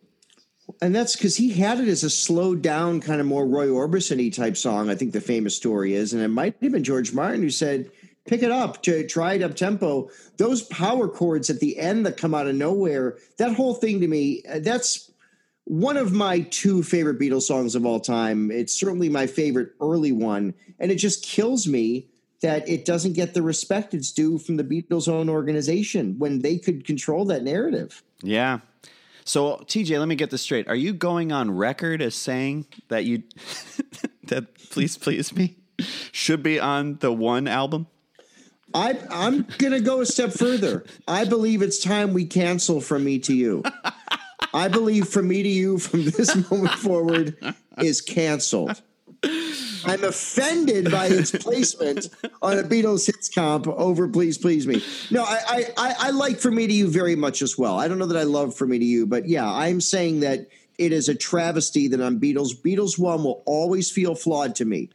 [0.82, 4.34] And that's because he had it as a slowed down, kind of more Roy Orbison
[4.34, 4.90] type song.
[4.90, 6.14] I think the famous story is.
[6.14, 7.90] And it might have been George Martin who said,
[8.26, 10.10] pick it up, to try it up tempo.
[10.38, 14.08] Those power chords at the end that come out of nowhere, that whole thing to
[14.08, 15.12] me, uh, that's
[15.66, 18.52] one of my two favorite Beatles songs of all time.
[18.52, 20.54] It's certainly my favorite early one.
[20.80, 22.10] And it just kills me
[22.44, 26.58] that it doesn't get the respect it's due from the Beatles' own organization when they
[26.58, 28.04] could control that narrative.
[28.22, 28.60] Yeah.
[29.26, 30.68] So TJ, let me get this straight.
[30.68, 33.24] Are you going on record as saying that you
[34.26, 35.56] that please please me
[36.12, 37.88] should be on the one album?
[38.74, 40.84] I, I'm going to go a step further.
[41.08, 43.64] I believe it's time we cancel From Me to You.
[44.54, 47.38] I believe From Me to You from this moment forward
[47.78, 48.82] is canceled.
[49.86, 52.10] I'm offended by its placement
[52.42, 54.84] on a Beatles hits comp over Please Please Me.
[55.12, 57.80] No, I, I, I, like For Me to You very much as well.
[57.80, 60.48] I don't know that I love For Me to You, but yeah, I'm saying that
[60.78, 64.90] it is a travesty that on Beatles, Beatles One will always feel flawed to me.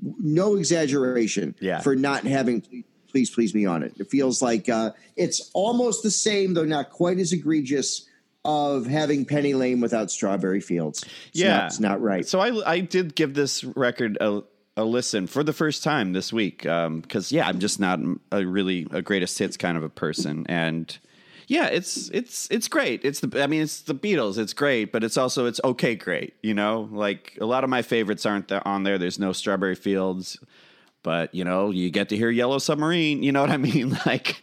[0.00, 1.80] No exaggeration Yeah.
[1.80, 2.62] for not having
[3.08, 3.92] Please Please Me on it.
[3.98, 8.06] It feels like uh, it's almost the same, though not quite as egregious,
[8.44, 11.02] of having Penny Lane without Strawberry Fields.
[11.28, 12.26] It's yeah, not, it's not right.
[12.26, 14.42] So I I did give this record a
[14.76, 18.00] a listen for the first time this week um, because yeah, I'm just not
[18.32, 20.96] a really a greatest hits kind of a person, and
[21.46, 23.04] yeah, it's it's it's great.
[23.04, 24.38] It's the I mean it's the Beatles.
[24.38, 26.34] It's great, but it's also it's okay great.
[26.42, 28.98] You know, like a lot of my favorites aren't on there.
[28.98, 30.38] There's no Strawberry Fields,
[31.02, 33.22] but you know you get to hear Yellow Submarine.
[33.22, 33.98] You know what I mean?
[34.06, 34.42] Like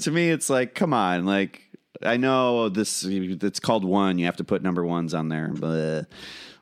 [0.00, 1.68] to me, it's like come on, like.
[2.04, 3.04] I know this.
[3.04, 4.18] It's called one.
[4.18, 6.04] You have to put number ones on there, but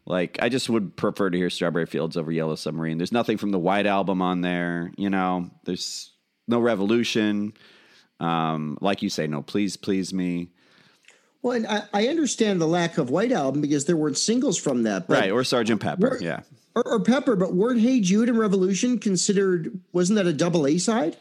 [0.06, 2.98] like I just would prefer to hear Strawberry Fields over Yellow Submarine.
[2.98, 4.92] There's nothing from the White Album on there.
[4.96, 6.12] You know, there's
[6.48, 7.54] no Revolution.
[8.18, 10.48] Um, like you say, no, please, please me.
[11.42, 14.82] Well, and I, I understand the lack of White Album because there weren't singles from
[14.82, 15.08] that.
[15.08, 16.18] But, right, or Sergeant Pepper.
[16.20, 16.40] Yeah.
[16.74, 20.76] Or, or Pepper, but weren't Hey Jude and Revolution considered, wasn't that a double A
[20.76, 21.16] side?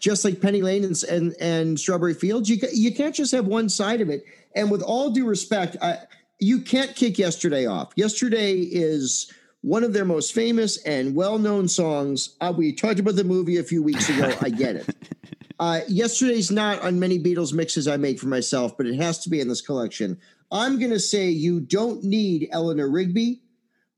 [0.00, 2.48] Just like Penny Lane and, and, and Strawberry Fields?
[2.48, 4.24] You, you can't just have one side of it.
[4.54, 5.98] And with all due respect, I,
[6.38, 7.92] you can't kick Yesterday off.
[7.96, 12.36] Yesterday is one of their most famous and well known songs.
[12.40, 14.32] Uh, we talked about the movie a few weeks ago.
[14.40, 14.96] I get it.
[15.60, 19.28] Uh, yesterday's not on many Beatles mixes I make for myself, but it has to
[19.28, 20.16] be in this collection.
[20.52, 23.42] I'm going to say you don't need Eleanor Rigby.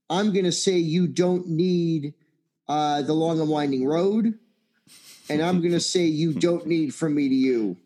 [0.09, 2.15] I'm going to say you don't need
[2.67, 4.39] uh, The Long and Winding Road.
[5.31, 7.77] And I'm going to say you don't need From Me to You.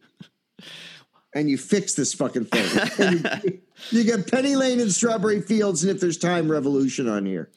[1.35, 3.25] and you fix this fucking thing.
[3.45, 3.61] You,
[3.91, 7.51] you get Penny Lane and Strawberry Fields, and if there's time, Revolution on here.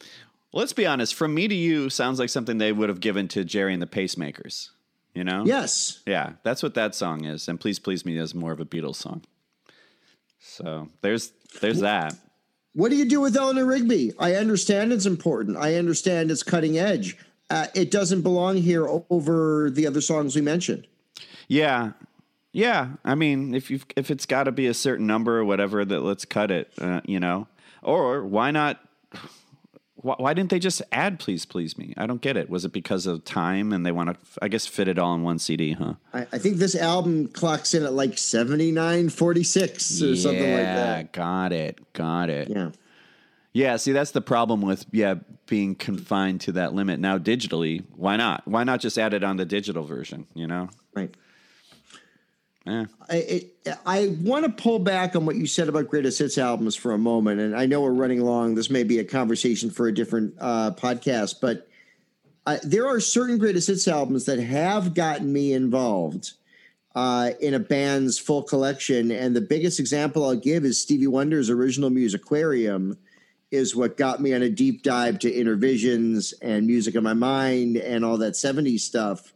[0.53, 1.13] Let's be honest.
[1.15, 3.87] From me to you sounds like something they would have given to Gerry and the
[3.87, 4.69] Pacemakers.
[5.13, 5.43] You know?
[5.45, 6.01] Yes.
[6.05, 7.47] Yeah, that's what that song is.
[7.47, 9.23] And Please Please Me is more of a Beatles song.
[10.39, 11.31] So there's
[11.61, 12.15] there's that.
[12.73, 14.13] What do you do with Eleanor Rigby?
[14.19, 15.57] I understand it's important.
[15.57, 17.17] I understand it's cutting edge.
[17.49, 20.85] Uh, it doesn't belong here over the other songs we mentioned.
[21.47, 21.91] Yeah.
[22.51, 22.89] Yeah.
[23.05, 26.01] I mean, if you if it's got to be a certain number or whatever, that
[26.01, 26.71] let's cut it.
[26.79, 27.47] Uh, you know,
[27.81, 28.79] or why not?
[29.95, 31.93] Why, why didn't they just add "Please Please Me"?
[31.97, 32.49] I don't get it.
[32.49, 34.17] Was it because of time and they want to?
[34.41, 35.93] I guess fit it all in one CD, huh?
[36.13, 40.63] I, I think this album clocks in at like 79 46 or something like that.
[40.63, 41.11] Yeah, that.
[41.13, 41.93] Got it.
[41.93, 42.49] Got it.
[42.49, 42.71] Yeah.
[43.57, 45.15] Yeah, see that's the problem with yeah
[45.47, 46.99] being confined to that limit.
[46.99, 48.47] Now digitally, why not?
[48.47, 50.69] Why not just add it on the digital version, you know?
[50.93, 51.09] Right.
[52.67, 52.85] Yeah.
[53.09, 56.75] I, it, I want to pull back on what you said about greatest hits albums
[56.75, 58.53] for a moment, and I know we're running long.
[58.53, 61.67] This may be a conversation for a different uh, podcast, but
[62.45, 66.33] uh, there are certain greatest hits albums that have gotten me involved
[66.93, 71.49] uh, in a band's full collection, and the biggest example I'll give is Stevie Wonder's
[71.49, 72.97] original Musiquarium
[73.51, 77.77] is what got me on a deep dive to Innervisions and Music in My Mind
[77.77, 79.33] and all that 70s stuff.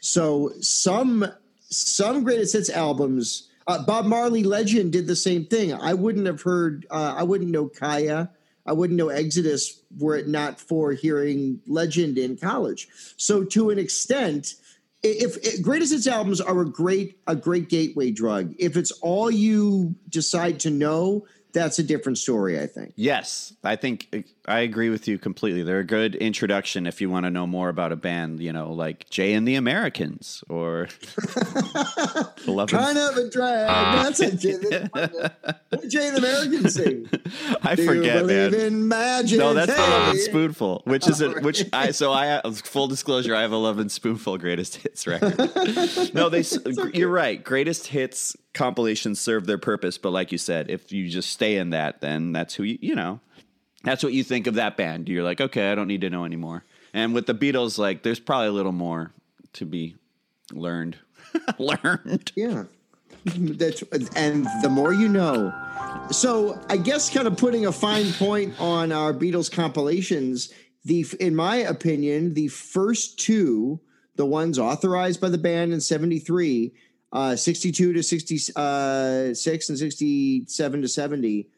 [0.00, 1.26] So some
[1.68, 3.48] some greatest hits albums.
[3.66, 5.74] Uh, Bob Marley Legend did the same thing.
[5.74, 6.86] I wouldn't have heard.
[6.90, 8.30] Uh, I wouldn't know Kaya.
[8.64, 12.88] I wouldn't know Exodus were it not for hearing Legend in college.
[13.16, 14.54] So to an extent,
[15.02, 19.30] if, if greatest hits albums are a great a great gateway drug, if it's all
[19.30, 22.60] you decide to know, that's a different story.
[22.60, 22.92] I think.
[22.96, 24.08] Yes, I think
[24.48, 25.62] I agree with you completely.
[25.62, 28.72] They're a good introduction if you want to know more about a band, you know,
[28.72, 30.88] like Jay and the Americans or.
[32.68, 33.66] Kind of a drag.
[33.68, 34.02] Ah.
[34.04, 34.54] That's a Jay.
[34.92, 37.08] What did Jay and the Americans sing?
[37.62, 38.60] I Do you forget, believe man.
[38.60, 39.38] in magic?
[39.38, 40.22] No, that's the Lovin' Hey.
[40.22, 43.88] Spoonful, which is a, which I so I uh, full disclosure I have a Lovin'
[43.88, 45.36] Spoonful greatest hits record.
[46.14, 46.56] no, they s
[46.94, 47.42] you're right.
[47.42, 51.70] Greatest hits compilations serve their purpose, but like you said, if you just stay in
[51.70, 53.20] that, then that's who you you know.
[53.86, 55.08] That's what you think of that band.
[55.08, 56.64] You're like, okay, I don't need to know anymore.
[56.92, 59.12] And with the Beatles, like, there's probably a little more
[59.52, 59.94] to be
[60.52, 60.98] learned.
[61.58, 62.32] learned.
[62.34, 62.64] Yeah.
[63.26, 63.84] That's
[64.16, 65.54] and the more you know.
[66.10, 70.52] So I guess kind of putting a fine point on our Beatles compilations,
[70.84, 73.80] the in my opinion, the first two,
[74.16, 76.72] the ones authorized by the band in 73,
[77.12, 81.48] uh 62 to 66 uh, and 67 to 70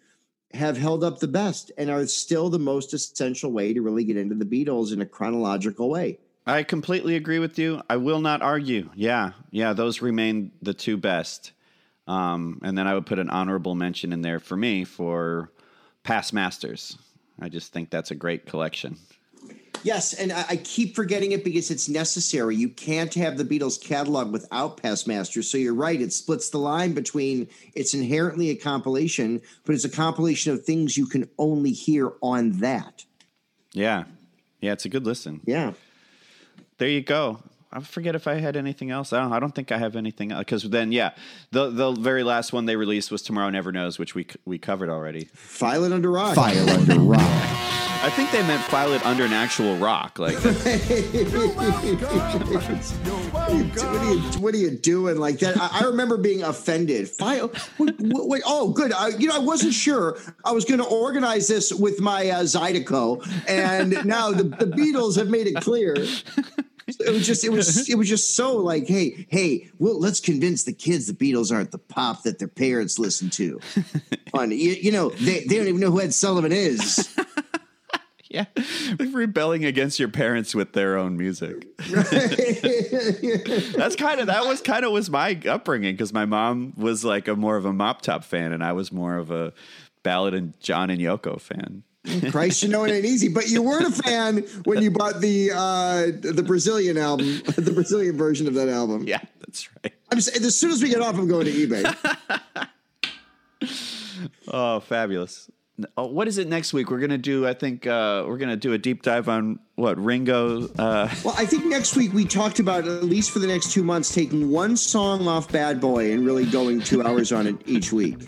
[0.55, 4.17] have held up the best and are still the most essential way to really get
[4.17, 6.19] into the Beatles in a chronological way.
[6.47, 7.83] I completely agree with you.
[7.91, 8.89] I will not argue.
[8.95, 11.53] Yeah, yeah, those remain the two best.
[12.07, 15.53] Um, and then I would put an honorable mention in there for me for
[16.05, 16.97] Past Masters.
[17.39, 18.97] I just think that's a great collection.
[19.83, 22.57] Yes, and I, I keep forgetting it because it's necessary.
[22.57, 25.51] You can't have the Beatles catalog without Past Masters.
[25.51, 29.91] So you're right; it splits the line between it's inherently a compilation, but it's a
[29.91, 33.05] compilation of things you can only hear on that.
[33.73, 34.05] Yeah,
[34.61, 35.41] yeah, it's a good listen.
[35.45, 35.73] Yeah,
[36.79, 37.43] there you go.
[37.71, 39.13] I forget if I had anything else.
[39.13, 41.11] I don't, I don't think I have anything else because then, yeah,
[41.51, 44.89] the the very last one they released was Tomorrow Never Knows, which we we covered
[44.89, 45.27] already.
[45.35, 46.35] File it under rock.
[46.35, 47.21] File under rock.
[48.01, 50.21] I think they meant file it under an actual rock.
[50.21, 50.77] Like, what, are
[53.55, 55.57] you, what are you- what are you doing like that?
[55.59, 57.09] I, I remember being offended.
[57.09, 57.51] File.
[57.79, 58.93] Wait, wait, oh, good.
[58.93, 60.17] I, you know, I wasn't sure.
[60.45, 65.17] I was going to organize this with my uh, Zydeco, and now the, the Beatles
[65.17, 65.97] have made it clear.
[67.01, 70.65] It was just, it was, it was just so like, hey, hey, well, let's convince
[70.65, 73.61] the kids the Beatles aren't the pop that their parents listen to.
[74.33, 77.15] Fun, you, you know, they, they don't even know who Ed Sullivan is.
[78.31, 78.47] yeah,
[78.99, 81.67] rebelling against your parents with their own music.
[81.79, 82.11] That's
[83.97, 87.37] kind of that was kind of was my upbringing because my mom was like a
[87.37, 89.53] more of a Mop Top fan, and I was more of a
[90.03, 91.83] Ballad of John and Yoko fan.
[92.31, 93.29] Christ, you know it ain't easy.
[93.29, 97.27] But you weren't a fan when you bought the uh, the Brazilian album,
[97.57, 99.05] the Brazilian version of that album.
[99.07, 99.93] Yeah, that's right.
[100.11, 102.69] I'm just, as soon as we get off, I'm going to eBay.
[104.49, 105.51] Oh, fabulous!
[105.97, 106.91] Oh, what is it next week?
[106.91, 107.47] We're gonna do.
[107.47, 110.65] I think uh, we're gonna do a deep dive on what Ringo.
[110.79, 113.85] Uh, well, I think next week we talked about at least for the next two
[113.85, 117.93] months taking one song off Bad Boy and really going two hours on it each
[117.93, 118.19] week.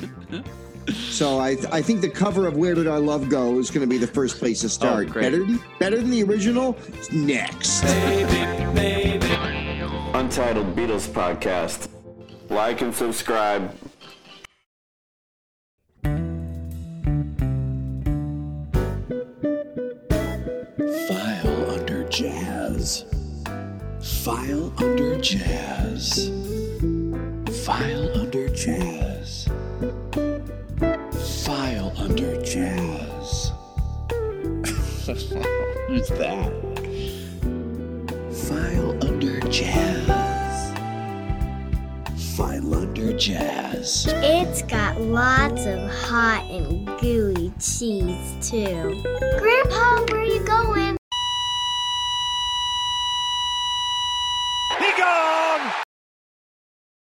[0.95, 3.87] So I, I think the cover of Where Did Our Love Go is going to
[3.87, 5.09] be the first place to oh, start.
[5.11, 5.45] Oh, better,
[5.79, 6.77] better than the original?
[7.13, 7.83] Next.
[7.83, 9.27] Baby, baby.
[10.15, 11.89] Untitled Beatles Podcast.
[12.49, 13.73] Like and subscribe.
[21.09, 23.05] File under jazz.
[24.25, 26.31] File under jazz.
[27.65, 29.10] File under jazz
[31.51, 33.51] file under jazz.
[35.89, 36.53] Who's that?
[38.47, 40.07] File under jazz.
[42.37, 44.07] File under jazz.
[44.09, 49.03] It's got lots of hot and gooey cheese, too.
[49.41, 51.00] Grandpa, where are you going?